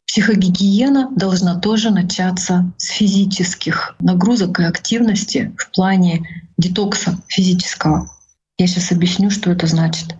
Психогигиена 0.06 1.10
должна 1.14 1.58
тоже 1.58 1.90
начаться 1.90 2.72
с 2.78 2.88
физических 2.88 3.94
нагрузок 4.00 4.60
и 4.60 4.64
активности 4.64 5.54
в 5.58 5.70
плане 5.70 6.48
детокса 6.56 7.18
физического. 7.28 8.10
Я 8.56 8.66
сейчас 8.66 8.90
объясню, 8.90 9.30
что 9.30 9.50
это 9.50 9.66
значит. 9.66 10.16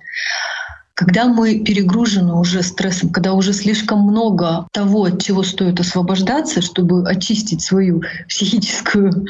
Когда 0.98 1.28
мы 1.28 1.60
перегружены 1.60 2.34
уже 2.34 2.60
стрессом, 2.64 3.10
когда 3.10 3.32
уже 3.32 3.52
слишком 3.52 4.00
много 4.00 4.66
того, 4.72 5.04
от 5.04 5.22
чего 5.22 5.44
стоит 5.44 5.78
освобождаться, 5.78 6.60
чтобы 6.60 7.08
очистить 7.08 7.62
свою 7.62 8.02
психическую 8.28 9.24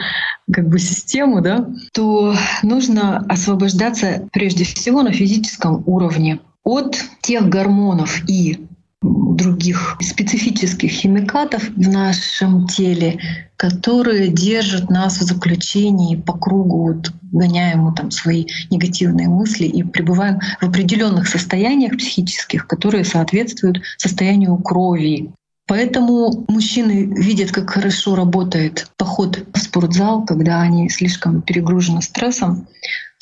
как 0.50 0.66
бы, 0.66 0.78
систему, 0.78 1.42
да, 1.42 1.68
то 1.92 2.34
нужно 2.62 3.18
освобождаться 3.28 4.26
прежде 4.32 4.64
всего 4.64 5.02
на 5.02 5.12
физическом 5.12 5.82
уровне 5.84 6.40
от 6.64 6.96
тех 7.20 7.46
гормонов 7.50 8.26
и 8.26 8.66
других 9.00 9.96
специфических 10.00 10.90
химикатов 10.90 11.68
в 11.70 11.88
нашем 11.88 12.66
теле, 12.66 13.20
которые 13.56 14.28
держат 14.28 14.90
нас 14.90 15.18
в 15.18 15.22
заключении 15.22 16.16
по 16.16 16.32
кругу, 16.32 16.94
вот, 16.94 17.12
гоняем 17.30 17.80
мы 17.80 17.94
там 17.94 18.10
свои 18.10 18.46
негативные 18.70 19.28
мысли 19.28 19.64
и 19.64 19.82
пребываем 19.82 20.40
в 20.60 20.64
определенных 20.64 21.28
состояниях 21.28 21.96
психических, 21.96 22.66
которые 22.66 23.04
соответствуют 23.04 23.80
состоянию 23.96 24.56
крови. 24.58 25.32
Поэтому 25.68 26.46
мужчины 26.48 27.12
видят, 27.14 27.52
как 27.52 27.68
хорошо 27.70 28.16
работает 28.16 28.90
поход 28.96 29.38
в 29.52 29.58
спортзал, 29.58 30.24
когда 30.24 30.62
они 30.62 30.88
слишком 30.88 31.42
перегружены 31.42 32.00
стрессом. 32.00 32.66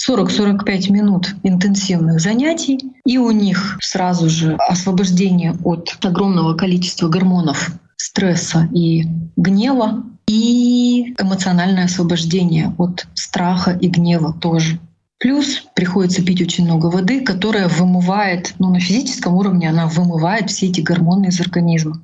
40-45 0.08 0.90
минут 0.90 1.34
интенсивных 1.42 2.20
занятий, 2.20 2.78
и 3.04 3.18
у 3.18 3.30
них 3.30 3.78
сразу 3.80 4.28
же 4.28 4.56
освобождение 4.56 5.56
от 5.64 5.96
огромного 6.02 6.54
количества 6.54 7.08
гормонов 7.08 7.70
стресса 7.96 8.68
и 8.72 9.04
гнева, 9.36 10.04
и 10.26 11.14
эмоциональное 11.18 11.84
освобождение 11.84 12.74
от 12.78 13.06
страха 13.14 13.72
и 13.72 13.88
гнева 13.88 14.34
тоже. 14.40 14.78
Плюс 15.18 15.62
приходится 15.74 16.22
пить 16.22 16.42
очень 16.42 16.64
много 16.64 16.86
воды, 16.86 17.22
которая 17.22 17.68
вымывает, 17.68 18.54
ну 18.58 18.70
на 18.70 18.80
физическом 18.80 19.34
уровне 19.34 19.70
она 19.70 19.86
вымывает 19.86 20.50
все 20.50 20.66
эти 20.66 20.82
гормоны 20.82 21.26
из 21.26 21.40
организма 21.40 22.02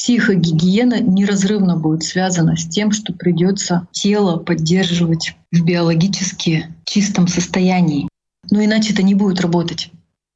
психогигиена 0.00 0.98
неразрывно 1.02 1.76
будет 1.76 2.04
связана 2.04 2.56
с 2.56 2.66
тем, 2.66 2.90
что 2.90 3.12
придется 3.12 3.86
тело 3.92 4.38
поддерживать 4.38 5.36
в 5.52 5.62
биологически 5.62 6.74
чистом 6.84 7.28
состоянии. 7.28 8.08
Но 8.50 8.64
иначе 8.64 8.94
это 8.94 9.02
не 9.02 9.14
будет 9.14 9.42
работать. 9.42 9.90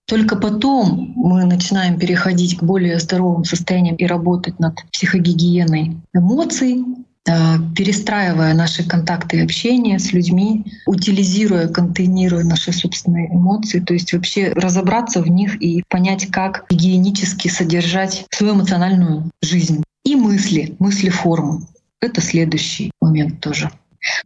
Только 0.06 0.36
потом 0.36 1.14
мы 1.16 1.46
начинаем 1.46 1.98
переходить 1.98 2.58
к 2.58 2.62
более 2.62 3.00
здоровым 3.00 3.44
состояниям 3.44 3.96
и 3.96 4.04
работать 4.04 4.58
над 4.58 4.74
психогигиеной 4.92 5.96
эмоций, 6.12 6.84
перестраивая 7.24 8.54
наши 8.54 8.86
контакты 8.86 9.38
и 9.38 9.40
общение 9.40 9.98
с 9.98 10.12
людьми, 10.12 10.64
утилизируя, 10.86 11.68
контейнируя 11.68 12.44
наши 12.44 12.72
собственные 12.72 13.28
эмоции, 13.28 13.80
то 13.80 13.94
есть 13.94 14.12
вообще 14.12 14.52
разобраться 14.54 15.22
в 15.22 15.28
них 15.28 15.60
и 15.62 15.82
понять, 15.88 16.26
как 16.30 16.66
гигиенически 16.70 17.48
содержать 17.48 18.26
свою 18.30 18.54
эмоциональную 18.54 19.30
жизнь. 19.42 19.82
И 20.04 20.16
мысли, 20.16 20.76
мысли 20.78 21.08
форму. 21.08 21.62
Это 22.00 22.20
следующий 22.20 22.90
момент 23.00 23.40
тоже. 23.40 23.70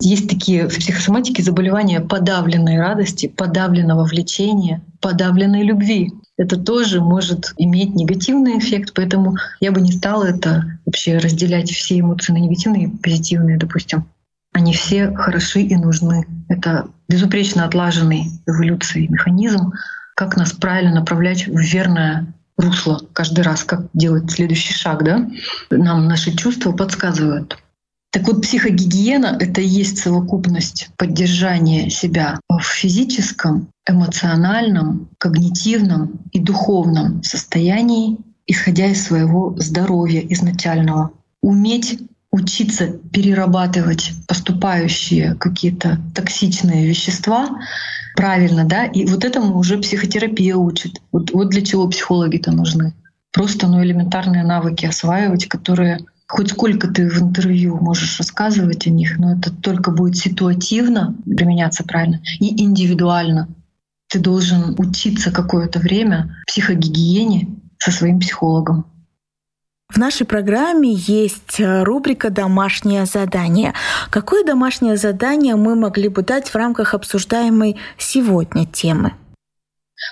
Есть 0.01 0.29
такие 0.29 0.69
в 0.69 0.77
психосоматике 0.77 1.43
заболевания 1.43 2.01
подавленной 2.01 2.79
радости, 2.79 3.29
подавленного 3.29 4.05
влечения, 4.05 4.83
подавленной 5.01 5.63
любви. 5.63 6.13
Это 6.37 6.57
тоже 6.57 7.01
может 7.01 7.53
иметь 7.57 7.95
негативный 7.95 8.59
эффект, 8.59 8.93
поэтому 8.95 9.37
я 9.61 9.73
бы 9.73 9.81
не 9.81 9.93
стала 9.93 10.25
это 10.25 10.79
вообще 10.87 11.19
разделять 11.19 11.71
все 11.71 12.01
эмоции 12.01 12.33
на 12.33 12.39
негативные 12.39 12.85
и 12.85 12.97
позитивные, 12.97 13.59
допустим. 13.59 14.07
Они 14.53 14.73
все 14.73 15.13
хороши 15.15 15.63
и 15.63 15.77
нужны. 15.77 16.27
Это 16.49 16.89
безупречно 17.09 17.65
отлаженный 17.65 18.27
эволюцией 18.47 19.09
механизм, 19.09 19.73
как 20.15 20.37
нас 20.37 20.53
правильно 20.53 20.95
направлять 20.95 21.47
в 21.47 21.59
верное 21.59 22.33
русло 22.57 23.01
каждый 23.13 23.43
раз, 23.43 23.63
как 23.63 23.87
делать 23.95 24.31
следующий 24.31 24.75
шаг, 24.75 25.05
да? 25.05 25.29
Нам 25.71 26.09
наши 26.09 26.35
чувства 26.35 26.73
подсказывают. 26.73 27.59
Так 28.11 28.27
вот, 28.27 28.43
психогигиена— 28.43 29.37
это 29.41 29.61
и 29.61 29.67
есть 29.67 29.99
совокупность 29.99 30.89
поддержания 30.97 31.91
себя 31.91 32.41
в 32.49 32.63
физическом, 32.63 33.69
эмоциональном, 33.87 35.09
когнитивном 35.19 36.21
и 36.33 36.41
духовном 36.41 37.23
состоянии, 37.23 38.19
исходя 38.47 38.87
из 38.87 39.05
своего 39.05 39.55
здоровья 39.59 40.21
изначального. 40.21 41.11
Уметь 41.43 42.01
учиться 42.31 42.87
перерабатывать 42.87 44.13
поступающие 44.27 45.35
какие-то 45.35 45.99
токсичные 46.15 46.87
вещества 46.87 47.49
правильно, 48.17 48.65
да, 48.65 48.85
и 48.85 49.07
вот 49.07 49.25
этому 49.25 49.57
уже 49.57 49.79
психотерапия 49.79 50.57
учит. 50.57 51.01
Вот, 51.13 51.31
вот 51.33 51.51
для 51.51 51.63
чего 51.63 51.89
психологи-то 51.89 52.53
нужны. 52.53 52.95
Просто 53.33 53.69
ну, 53.69 53.83
элементарные 53.83 54.45
навыки 54.45 54.87
осваивать, 54.87 55.47
которые 55.47 56.01
хоть 56.29 56.51
сколько 56.51 56.89
ты 56.89 57.09
в 57.09 57.21
интервью 57.21 57.79
можешь 57.79 58.19
рассказывать 58.19 58.87
о 58.87 58.91
них, 58.91 59.19
но 59.19 59.33
это 59.33 59.51
только 59.51 59.91
будет 59.91 60.17
ситуативно 60.17 61.17
применяться 61.25 61.85
правильно 61.85 62.21
и 62.39 62.63
индивидуально. 62.63 63.49
Ты 64.09 64.21
должен 64.21 64.75
учиться 64.79 65.33
какое-то 65.33 65.79
время 65.79 66.37
психогигиене 66.47 67.49
со 67.79 67.91
своим 67.91 68.21
психологом. 68.21 68.87
В 69.89 69.97
нашей 69.97 70.27
программе 70.27 70.93
есть 70.93 71.59
э, 71.61 71.83
рубрика 71.83 72.29
«Домашнее 72.29 73.07
задание». 73.07 73.73
Какое 74.11 74.45
домашнее 74.45 74.99
задание 74.99 75.57
мы 75.57 75.77
могли 75.77 76.09
бы 76.09 76.23
дать 76.23 76.51
в 76.51 76.55
рамках 76.55 76.93
обсуждаемой 76.93 77.77
сегодня 77.97 78.67
темы? 78.67 79.15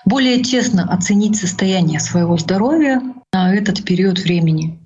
Более 0.06 0.42
честно 0.42 0.90
оценить 0.90 1.36
состояние 1.36 2.00
своего 2.00 2.38
здоровья 2.38 3.02
на 3.34 3.54
этот 3.54 3.84
период 3.84 4.18
времени. 4.18 4.78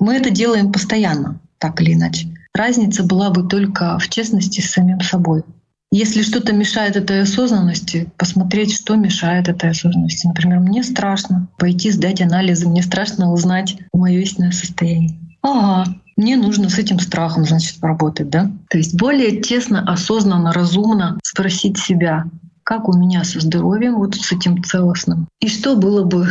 Мы 0.00 0.14
это 0.14 0.30
делаем 0.30 0.72
постоянно, 0.72 1.40
так 1.58 1.80
или 1.80 1.94
иначе. 1.94 2.28
Разница 2.54 3.02
была 3.02 3.30
бы 3.30 3.48
только 3.48 3.98
в 3.98 4.08
честности 4.08 4.60
с 4.60 4.70
самим 4.70 5.00
собой. 5.00 5.42
Если 5.90 6.22
что-то 6.22 6.54
мешает 6.54 6.96
этой 6.96 7.22
осознанности, 7.22 8.10
посмотреть, 8.16 8.74
что 8.74 8.96
мешает 8.96 9.48
этой 9.48 9.70
осознанности. 9.70 10.26
Например, 10.26 10.58
мне 10.58 10.82
страшно 10.82 11.48
пойти 11.58 11.90
сдать 11.90 12.22
анализы, 12.22 12.66
мне 12.66 12.82
страшно 12.82 13.30
узнать 13.30 13.76
мое 13.92 14.20
истинное 14.20 14.52
состояние. 14.52 15.18
Ага, 15.42 15.94
мне 16.16 16.36
нужно 16.36 16.70
с 16.70 16.78
этим 16.78 16.98
страхом, 16.98 17.44
значит, 17.44 17.78
поработать, 17.78 18.30
да? 18.30 18.50
То 18.70 18.78
есть 18.78 18.96
более 18.96 19.42
честно, 19.42 19.82
осознанно, 19.82 20.52
разумно 20.52 21.18
спросить 21.22 21.78
себя, 21.78 22.24
как 22.64 22.88
у 22.88 22.96
меня 22.96 23.24
со 23.24 23.40
здоровьем, 23.40 23.96
вот 23.96 24.14
с 24.14 24.32
этим 24.32 24.62
целостным, 24.62 25.28
и 25.40 25.48
что 25.48 25.76
было 25.76 26.04
бы 26.04 26.28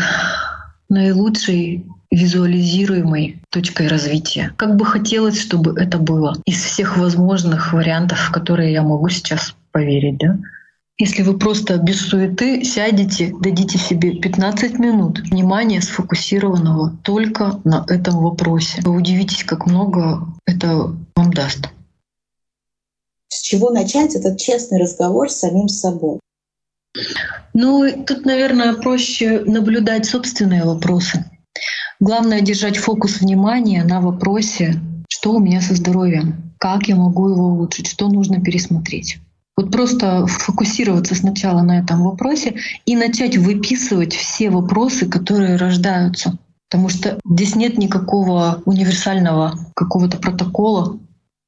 наилучшей 0.89 1.85
визуализируемой 2.12 3.41
точкой 3.50 3.88
развития. 3.88 4.54
Как 4.58 4.76
бы 4.76 4.86
хотелось, 4.86 5.39
чтобы 5.39 5.80
это 5.80 5.97
было 5.97 6.36
из 6.45 6.62
всех 6.62 6.97
возможных 6.97 7.74
вариантов, 7.74 8.19
в 8.19 8.32
которые 8.32 8.74
я 8.74 8.84
могу 8.84 9.10
сейчас 9.10 9.56
поверить. 9.71 10.17
Да? 10.19 10.38
Если 10.97 11.24
вы 11.24 11.38
просто 11.39 11.78
без 11.78 12.00
суеты 12.02 12.63
сядете, 12.63 13.34
дадите 13.39 13.78
себе 13.80 14.19
15 14.19 14.78
минут 14.78 15.19
внимания 15.19 15.82
сфокусированного 15.82 16.95
только 17.04 17.60
на 17.63 17.86
этом 17.88 18.17
вопросе, 18.17 18.82
вы 18.84 18.95
удивитесь, 18.95 19.43
как 19.43 19.65
много 19.65 20.28
это 20.45 20.95
вам 21.15 21.34
даст. 21.34 21.69
С 23.30 23.41
чего 23.41 23.71
начать 23.71 24.13
этот 24.15 24.38
честный 24.38 24.80
разговор 24.80 25.30
с 25.32 25.38
самим 25.38 25.69
собой? 25.69 26.19
Ну, 27.54 28.04
тут, 28.06 28.26
наверное, 28.26 28.74
проще 28.74 29.39
наблюдать 29.45 30.06
собственные 30.06 30.65
вопросы. 30.65 31.31
Главное 32.01 32.41
держать 32.41 32.77
фокус 32.77 33.21
внимания 33.21 33.83
на 33.83 34.01
вопросе, 34.01 34.81
что 35.07 35.33
у 35.33 35.39
меня 35.39 35.61
со 35.61 35.75
здоровьем, 35.75 36.51
как 36.57 36.87
я 36.87 36.95
могу 36.95 37.29
его 37.29 37.49
улучшить, 37.49 37.85
что 37.85 38.09
нужно 38.09 38.41
пересмотреть. 38.41 39.19
Вот 39.55 39.71
просто 39.71 40.25
фокусироваться 40.25 41.13
сначала 41.13 41.61
на 41.61 41.77
этом 41.77 42.01
вопросе 42.01 42.55
и 42.87 42.95
начать 42.95 43.37
выписывать 43.37 44.15
все 44.15 44.49
вопросы, 44.49 45.05
которые 45.05 45.57
рождаются. 45.57 46.39
Потому 46.67 46.89
что 46.89 47.19
здесь 47.23 47.55
нет 47.55 47.77
никакого 47.77 48.63
универсального 48.65 49.59
какого-то 49.75 50.17
протокола. 50.17 50.97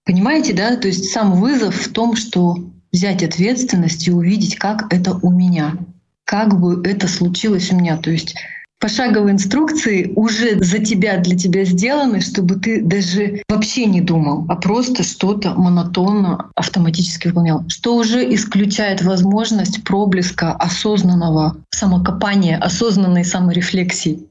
Понимаете, 0.06 0.54
да? 0.54 0.76
То 0.76 0.88
есть 0.88 1.10
сам 1.10 1.34
вызов 1.34 1.76
в 1.76 1.92
том, 1.92 2.16
что 2.16 2.58
взять 2.92 3.24
ответственность 3.24 4.08
и 4.08 4.12
увидеть, 4.12 4.58
как 4.58 4.94
это 4.94 5.18
у 5.20 5.32
меня, 5.32 5.78
как 6.26 6.60
бы 6.60 6.88
это 6.88 7.08
случилось 7.08 7.72
у 7.72 7.76
меня. 7.76 7.98
То 7.98 8.12
есть 8.12 8.36
пошаговые 8.84 9.32
инструкции 9.32 10.12
уже 10.18 10.62
за 10.62 10.80
тебя, 10.80 11.16
для 11.16 11.38
тебя 11.38 11.64
сделаны, 11.64 12.20
чтобы 12.20 12.56
ты 12.56 12.82
даже 12.82 13.42
вообще 13.48 13.86
не 13.86 14.02
думал, 14.02 14.46
а 14.50 14.58
просто 14.58 15.04
что-то 15.04 15.54
монотонно 15.54 16.50
автоматически 16.56 17.30
выполнял, 17.30 17.64
что 17.70 17.96
уже 17.96 18.34
исключает 18.36 19.02
возможность 19.02 19.86
проблеска 19.86 20.52
осознанного 20.52 21.56
самокопания, 21.70 22.58
осознанной 22.58 23.24
саморефлексии. 23.24 24.28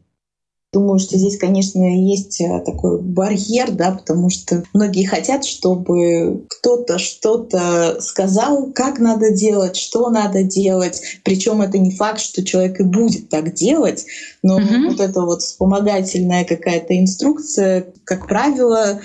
Думаю, 0.73 0.99
что 0.99 1.19
здесь, 1.19 1.37
конечно, 1.37 1.83
есть 1.83 2.41
э, 2.41 2.63
такой 2.65 2.99
барьер, 2.99 3.73
да, 3.73 3.91
потому 3.91 4.31
что 4.31 4.65
многие 4.73 5.05
хотят, 5.05 5.45
чтобы 5.45 6.47
кто-то 6.49 6.99
что-то 6.99 8.01
сказал, 8.01 8.73
как 8.73 8.99
надо 8.99 9.33
делать, 9.33 9.77
что 9.77 10.09
надо 10.09 10.43
делать. 10.43 11.03
Причем 11.25 11.61
это 11.61 11.77
не 11.77 11.91
факт, 11.91 12.21
что 12.21 12.43
человек 12.43 12.81
и 12.81 12.85
будет 12.85 13.29
так 13.29 13.53
делать, 13.53 14.07
но 14.43 14.57
угу. 14.57 14.89
вот 14.89 15.01
эта 15.01 15.21
вот 15.21 15.43
вспомогательная 15.43 16.45
какая-то 16.45 16.99
инструкция, 16.99 17.89
как 18.05 18.27
правило, 18.27 18.99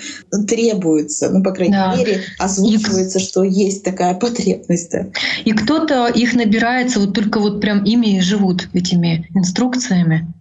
требуется. 0.48 1.28
Ну, 1.28 1.42
по 1.42 1.52
крайней 1.52 1.74
да. 1.74 1.94
мере, 1.94 2.22
озвучивается, 2.38 3.18
и... 3.18 3.22
что 3.22 3.42
есть 3.42 3.84
такая 3.84 4.14
потребность. 4.14 4.90
Да. 4.90 5.06
И 5.44 5.52
кто-то 5.52 6.06
их 6.06 6.32
набирается 6.32 6.98
вот 6.98 7.12
только 7.12 7.40
вот 7.40 7.60
прям 7.60 7.84
ими 7.84 8.16
и 8.16 8.20
живут 8.20 8.70
этими 8.72 9.28
инструкциями 9.34 10.32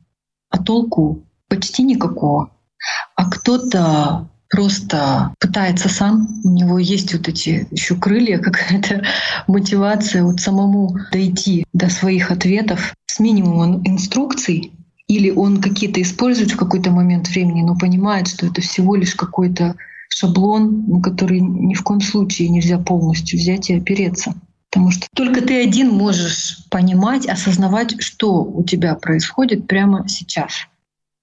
а 0.50 0.58
толку 0.62 1.24
почти 1.48 1.84
никакого. 1.84 2.52
А 3.16 3.30
кто-то 3.30 4.30
просто 4.50 5.34
пытается 5.40 5.90
сам, 5.90 6.28
у 6.44 6.50
него 6.50 6.80
есть 6.80 7.14
вот 7.14 7.28
эти 7.28 7.68
еще 7.72 7.96
крылья, 7.96 8.38
какая-то 8.44 9.04
мотивация 9.48 10.24
вот 10.24 10.40
самому 10.40 10.96
дойти 11.12 11.66
до 11.74 11.90
своих 11.90 12.32
ответов 12.32 12.94
с 13.08 13.20
минимумом 13.20 13.82
инструкций, 13.86 14.72
или 15.08 15.30
он 15.30 15.62
какие-то 15.62 16.02
использует 16.02 16.52
в 16.52 16.58
какой-то 16.58 16.92
момент 16.92 17.30
времени, 17.30 17.62
но 17.62 17.78
понимает, 17.78 18.28
что 18.28 18.46
это 18.46 18.62
всего 18.62 18.96
лишь 18.96 19.16
какой-то 19.16 19.76
шаблон, 20.10 20.86
на 20.88 21.02
который 21.02 21.40
ни 21.40 21.74
в 21.74 21.84
коем 21.84 22.02
случае 22.02 22.50
нельзя 22.50 22.78
полностью 22.78 23.40
взять 23.40 23.70
и 23.70 23.76
опереться. 23.76 24.34
Потому 24.70 24.92
что 24.92 25.08
только 25.16 25.42
ты 25.42 25.62
один 25.62 25.90
можешь 25.90 26.66
понимать, 26.70 27.28
осознавать, 27.28 28.02
что 28.02 28.44
у 28.44 28.64
тебя 28.64 28.96
происходит 28.96 29.68
прямо 29.68 30.08
сейчас. 30.08 30.68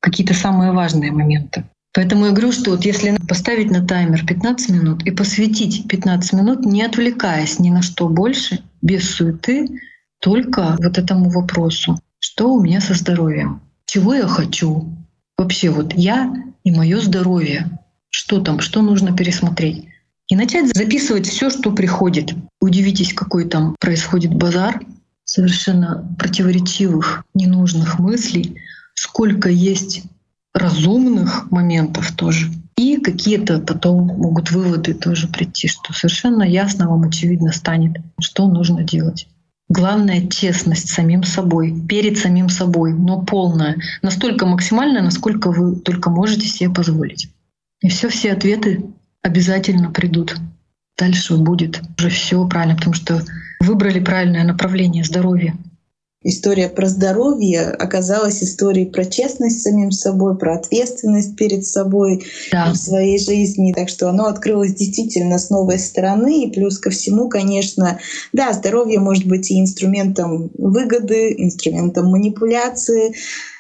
Какие-то 0.01 0.35
самые 0.35 0.73
важные 0.73 1.13
моменты. 1.13 1.65
Поэтому 1.93 2.27
я 2.27 2.33
говорю, 2.33 2.51
что 2.51 2.73
вот 2.73 2.85
если 2.85 3.17
поставить 3.29 3.71
на 3.71 3.87
таймер 3.87 4.27
15 4.27 4.71
минут 4.71 5.03
и 5.05 5.13
посвятить 5.13 5.87
15 5.87 6.33
минут, 6.33 6.67
не 6.67 6.83
отвлекаясь 6.83 7.61
ни 7.61 7.71
на 7.71 7.83
что 7.83 8.09
больше, 8.09 8.61
без 8.83 9.09
суеты, 9.09 9.69
только 10.19 10.77
вот 10.83 10.99
этому 10.99 11.31
вопросу, 11.31 12.01
что 12.19 12.53
у 12.53 12.61
меня 12.61 12.81
со 12.81 12.95
здоровьем, 12.95 13.61
чего 13.87 14.15
я 14.15 14.27
хочу, 14.27 14.93
вообще 15.39 15.71
вот 15.71 15.93
я 15.95 16.35
и 16.65 16.73
мое 16.73 17.01
здоровье, 17.01 17.79
что 18.11 18.41
там, 18.41 18.59
что 18.59 18.83
нужно 18.83 19.17
пересмотреть. 19.17 19.87
И 20.29 20.37
начать 20.37 20.75
записывать 20.75 21.27
все, 21.27 21.51
что 21.51 21.71
приходит. 21.73 22.35
Удивитесь, 22.61 23.13
какой 23.13 23.47
там 23.47 23.77
происходит 23.79 24.35
базар 24.35 24.81
совершенно 25.25 26.09
противоречивых, 26.19 27.25
ненужных 27.35 27.99
мыслей, 27.99 28.57
сколько 28.95 29.49
есть 29.49 30.03
разумных 30.55 31.51
моментов 31.51 32.13
тоже. 32.13 32.51
И 32.77 32.97
какие-то 32.97 33.59
потом 33.59 34.07
могут 34.07 34.51
выводы 34.51 34.95
тоже 34.95 35.29
прийти, 35.29 35.69
что 35.69 35.93
совершенно 35.93 36.43
ясно 36.43 36.89
вам 36.89 37.03
очевидно 37.03 37.53
станет, 37.53 37.97
что 38.21 38.49
нужно 38.49 38.83
делать. 38.83 39.29
Главное— 39.69 40.27
честность 40.29 40.89
самим 40.89 41.23
собой, 41.23 41.75
перед 41.89 42.19
самим 42.19 42.49
собой, 42.49 42.93
но 42.93 43.23
полная, 43.23 43.77
настолько 44.03 44.47
максимальная, 44.47 45.03
насколько 45.03 45.51
вы 45.51 45.77
только 45.77 46.11
можете 46.11 46.47
себе 46.47 46.71
позволить. 46.71 47.29
И 47.81 47.89
все, 47.89 48.09
все 48.09 48.33
ответы 48.33 48.85
обязательно 49.25 49.91
придут. 49.91 50.37
дальше 50.97 51.37
будет 51.37 51.81
уже 51.99 52.11
все 52.11 52.47
правильно, 52.47 52.77
потому 52.77 52.95
что 52.95 53.21
выбрали 53.59 53.99
правильное 53.99 54.45
направление 54.45 55.03
здоровья 55.03 55.57
история 56.25 56.69
про 56.69 56.89
здоровье 56.89 57.69
оказалась 57.69 58.43
историей 58.43 58.87
про 58.87 59.05
честность 59.05 59.61
с 59.61 59.63
самим 59.63 59.93
собой, 59.93 60.37
про 60.37 60.57
ответственность 60.57 61.37
перед 61.37 61.65
собой 61.65 62.25
да. 62.51 62.73
в 62.73 62.77
своей 62.77 63.19
жизни. 63.19 63.75
Так 63.75 63.91
что 63.91 64.09
оно 64.09 64.25
открылось 64.27 64.75
действительно 64.75 65.39
с 65.39 65.51
новой 65.51 65.79
стороны. 65.79 66.45
И 66.45 66.51
плюс 66.51 66.79
ко 66.79 66.91
всему, 66.91 67.29
конечно, 67.29 68.01
да, 68.33 68.53
здоровье 68.53 68.99
может 68.99 69.27
быть 69.27 69.51
и 69.51 69.61
инструментом 69.61 70.51
выгоды, 70.57 71.35
инструментом 71.37 72.07
манипуляции, 72.07 73.15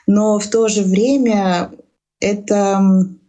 но 0.06 0.38
в 0.38 0.46
то 0.48 0.68
же 0.68 0.82
время 0.82 1.70
это 2.18 2.80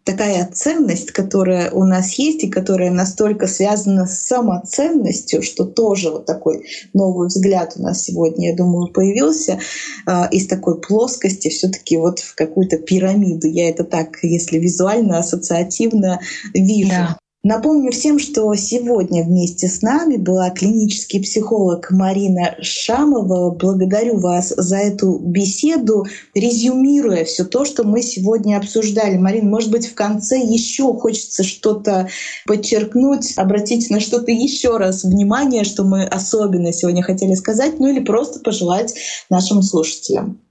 такая 0.06 0.48
ценность, 0.54 1.12
которая 1.12 1.72
у 1.72 1.84
нас 1.84 2.14
есть 2.14 2.44
и 2.44 2.50
которая 2.50 2.92
настолько 2.92 3.48
связана 3.48 4.06
с 4.06 4.22
самоценностью, 4.22 5.42
что 5.42 5.66
тоже 5.66 6.12
вот 6.12 6.26
такой 6.26 6.68
новый 6.94 7.28
взгляд 7.28 7.74
у 7.76 7.82
нас 7.82 8.04
сегодня, 8.04 8.52
я 8.52 8.56
думаю, 8.56 8.94
появился 8.94 9.60
э, 10.08 10.30
из 10.32 10.48
такой 10.48 10.80
плоскости 10.80 11.50
все-таки 11.50 11.98
вот 11.98 12.20
в 12.20 12.36
какую-то 12.36 12.78
пирамиду. 12.78 13.48
Я 13.48 13.70
это 13.70 13.84
так, 13.84 14.20
если 14.22 14.60
визуально, 14.60 15.18
ассоциативно 15.18 16.22
вижу. 16.54 16.90
Да. 16.90 17.18
Напомню 17.48 17.92
всем, 17.92 18.18
что 18.18 18.52
сегодня 18.56 19.24
вместе 19.24 19.68
с 19.68 19.84
нами 19.84 20.18
была 20.18 20.50
клинический 20.50 21.22
психолог 21.22 21.92
Марина 21.92 22.56
Шамова. 22.60 23.52
Благодарю 23.52 24.18
вас 24.18 24.52
за 24.58 24.78
эту 24.78 25.20
беседу, 25.20 26.08
резюмируя 26.34 27.24
все 27.24 27.44
то, 27.46 27.64
что 27.64 27.84
мы 27.84 28.02
сегодня 28.02 28.58
обсуждали. 28.58 29.18
Марин, 29.18 29.48
может 29.48 29.70
быть, 29.70 29.86
в 29.86 29.94
конце 29.94 30.40
еще 30.40 30.92
хочется 30.96 31.44
что-то 31.44 32.10
подчеркнуть, 32.48 33.38
обратить 33.38 33.92
на 33.92 34.00
что-то 34.00 34.32
еще 34.32 34.78
раз 34.78 35.04
внимание, 35.04 35.66
что 35.66 35.84
мы 35.84 36.04
особенно 36.04 36.74
сегодня 36.74 37.04
хотели 37.04 37.36
сказать, 37.36 37.78
ну 37.78 37.88
или 37.90 38.00
просто 38.00 38.40
пожелать 38.40 38.96
нашим 39.30 39.62
слушателям. 39.62 40.42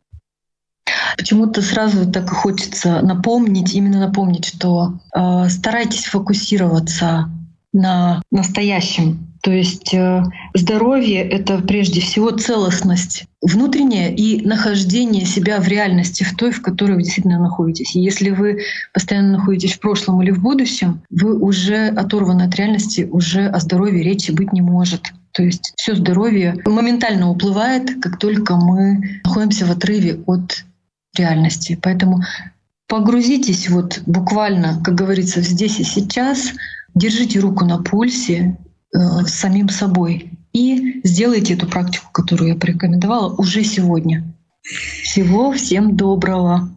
Почему-то 1.16 1.62
сразу 1.62 2.10
так 2.10 2.24
и 2.24 2.34
хочется 2.34 3.00
напомнить, 3.02 3.74
именно 3.74 4.00
напомнить, 4.00 4.46
что 4.46 4.94
э, 5.14 5.48
старайтесь 5.48 6.04
фокусироваться 6.04 7.28
на 7.72 8.22
настоящем. 8.30 9.34
То 9.44 9.50
есть 9.50 9.92
э, 9.92 10.22
здоровье— 10.54 11.20
это 11.28 11.58
прежде 11.58 12.00
всего 12.00 12.30
целостность 12.30 13.26
внутренняя 13.42 14.10
и 14.10 14.40
нахождение 14.40 15.26
себя 15.26 15.60
в 15.60 15.68
реальности, 15.68 16.24
в 16.24 16.34
той, 16.34 16.50
в 16.50 16.62
которой 16.62 16.92
вы 16.92 17.02
действительно 17.02 17.38
находитесь. 17.38 17.94
И 17.94 18.00
если 18.00 18.30
вы 18.30 18.62
постоянно 18.94 19.32
находитесь 19.32 19.74
в 19.74 19.80
прошлом 19.80 20.22
или 20.22 20.30
в 20.30 20.40
будущем, 20.40 21.02
вы 21.10 21.38
уже 21.38 21.88
оторваны 21.88 22.44
от 22.44 22.54
реальности, 22.54 23.06
уже 23.10 23.46
о 23.46 23.60
здоровье 23.60 24.02
речи 24.02 24.30
быть 24.30 24.54
не 24.54 24.62
может. 24.62 25.12
То 25.32 25.42
есть 25.42 25.74
все 25.76 25.94
здоровье 25.94 26.56
моментально 26.64 27.28
уплывает, 27.28 28.00
как 28.00 28.18
только 28.18 28.56
мы 28.56 29.20
находимся 29.24 29.66
в 29.66 29.70
отрыве 29.70 30.20
от 30.26 30.64
реальности. 31.18 31.78
Поэтому 31.82 32.22
погрузитесь 32.88 33.68
вот 33.68 34.02
буквально, 34.06 34.80
как 34.82 34.94
говорится, 34.94 35.40
здесь 35.40 35.80
и 35.80 35.84
сейчас, 35.84 36.52
держите 36.94 37.40
руку 37.40 37.64
на 37.64 37.82
пульсе 37.82 38.56
э, 38.94 38.98
самим 39.26 39.68
собой 39.68 40.38
и 40.52 41.00
сделайте 41.04 41.54
эту 41.54 41.66
практику, 41.66 42.10
которую 42.12 42.50
я 42.50 42.56
порекомендовала 42.56 43.34
уже 43.34 43.64
сегодня. 43.64 44.24
Всего 44.62 45.52
всем 45.52 45.96
доброго! 45.96 46.70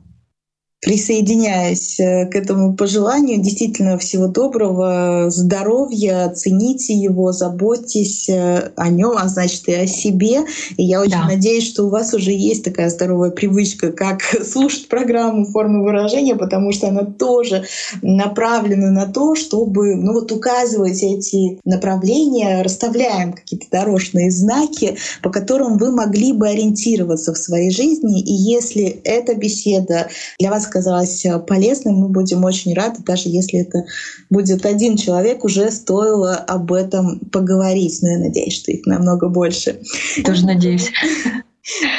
Присоединяюсь 0.79 1.99
э, 1.99 2.27
к 2.27 2.35
этому 2.35 2.75
пожеланию. 2.75 3.41
Действительно, 3.41 3.97
всего 3.97 4.27
доброго, 4.27 5.25
здоровья, 5.29 6.29
цените 6.29 6.93
его, 6.93 7.31
заботьтесь 7.31 8.29
э, 8.29 8.71
о 8.75 8.89
нем, 8.89 9.13
а 9.17 9.27
значит 9.27 9.67
и 9.67 9.73
о 9.73 9.87
себе. 9.87 10.41
И 10.77 10.83
я 10.83 11.01
очень 11.01 11.13
да. 11.13 11.25
надеюсь, 11.25 11.67
что 11.67 11.85
у 11.85 11.89
вас 11.89 12.13
уже 12.13 12.31
есть 12.31 12.63
такая 12.63 12.91
здоровая 12.91 13.31
привычка, 13.31 13.91
как 13.91 14.21
слушать 14.45 14.87
программу 14.87 15.45
формы 15.45 15.83
выражения, 15.83 16.35
потому 16.35 16.71
что 16.71 16.89
она 16.89 17.05
тоже 17.05 17.65
направлена 18.03 18.91
на 18.91 19.07
то, 19.07 19.33
чтобы 19.33 19.95
ну 19.95 20.13
вот 20.13 20.31
указывать 20.31 21.01
эти 21.01 21.59
направления, 21.65 22.61
расставляем 22.61 23.33
какие-то 23.33 23.65
дорожные 23.71 24.29
знаки, 24.29 24.95
по 25.23 25.31
которым 25.31 25.79
вы 25.79 25.91
могли 25.91 26.33
бы 26.33 26.47
ориентироваться 26.47 27.33
в 27.33 27.37
своей 27.39 27.71
жизни. 27.71 28.21
И 28.21 28.31
если 28.31 29.01
эта 29.03 29.33
беседа 29.33 30.09
для 30.37 30.51
вас 30.51 30.66
казалось 30.69 31.25
э, 31.25 31.39
полезным, 31.39 31.95
мы 31.95 32.09
будем 32.09 32.43
очень 32.43 32.73
рады, 32.73 33.03
даже 33.03 33.29
если 33.29 33.59
это 33.59 33.85
будет 34.29 34.65
один 34.65 34.97
человек, 34.97 35.43
уже 35.43 35.71
стоило 35.71 36.35
об 36.35 36.71
этом 36.71 37.19
поговорить. 37.31 37.99
Но 38.01 38.09
я 38.09 38.17
надеюсь, 38.19 38.53
что 38.53 38.71
их 38.71 38.85
намного 38.85 39.29
больше. 39.29 39.79
Тоже 40.25 40.45
надеюсь. 40.45 40.91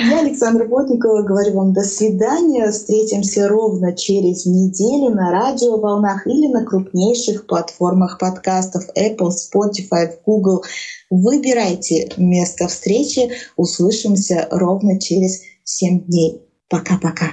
Я, 0.00 0.20
Александра 0.20 0.66
Плотникова, 0.66 1.22
говорю 1.22 1.52
вам 1.54 1.72
до 1.74 1.82
свидания. 1.82 2.70
Встретимся 2.70 3.48
ровно 3.48 3.94
через 3.94 4.46
неделю 4.46 5.14
на 5.14 5.30
радиоволнах 5.30 6.26
или 6.26 6.46
на 6.46 6.64
крупнейших 6.64 7.46
платформах 7.46 8.18
подкастов 8.18 8.84
Apple, 8.96 9.28
Spotify, 9.28 10.10
Google. 10.24 10.64
Выбирайте 11.10 12.10
место 12.16 12.66
встречи. 12.68 13.30
Услышимся 13.56 14.48
ровно 14.50 14.98
через 14.98 15.42
7 15.64 16.04
дней. 16.06 16.40
Пока-пока. 16.70 17.32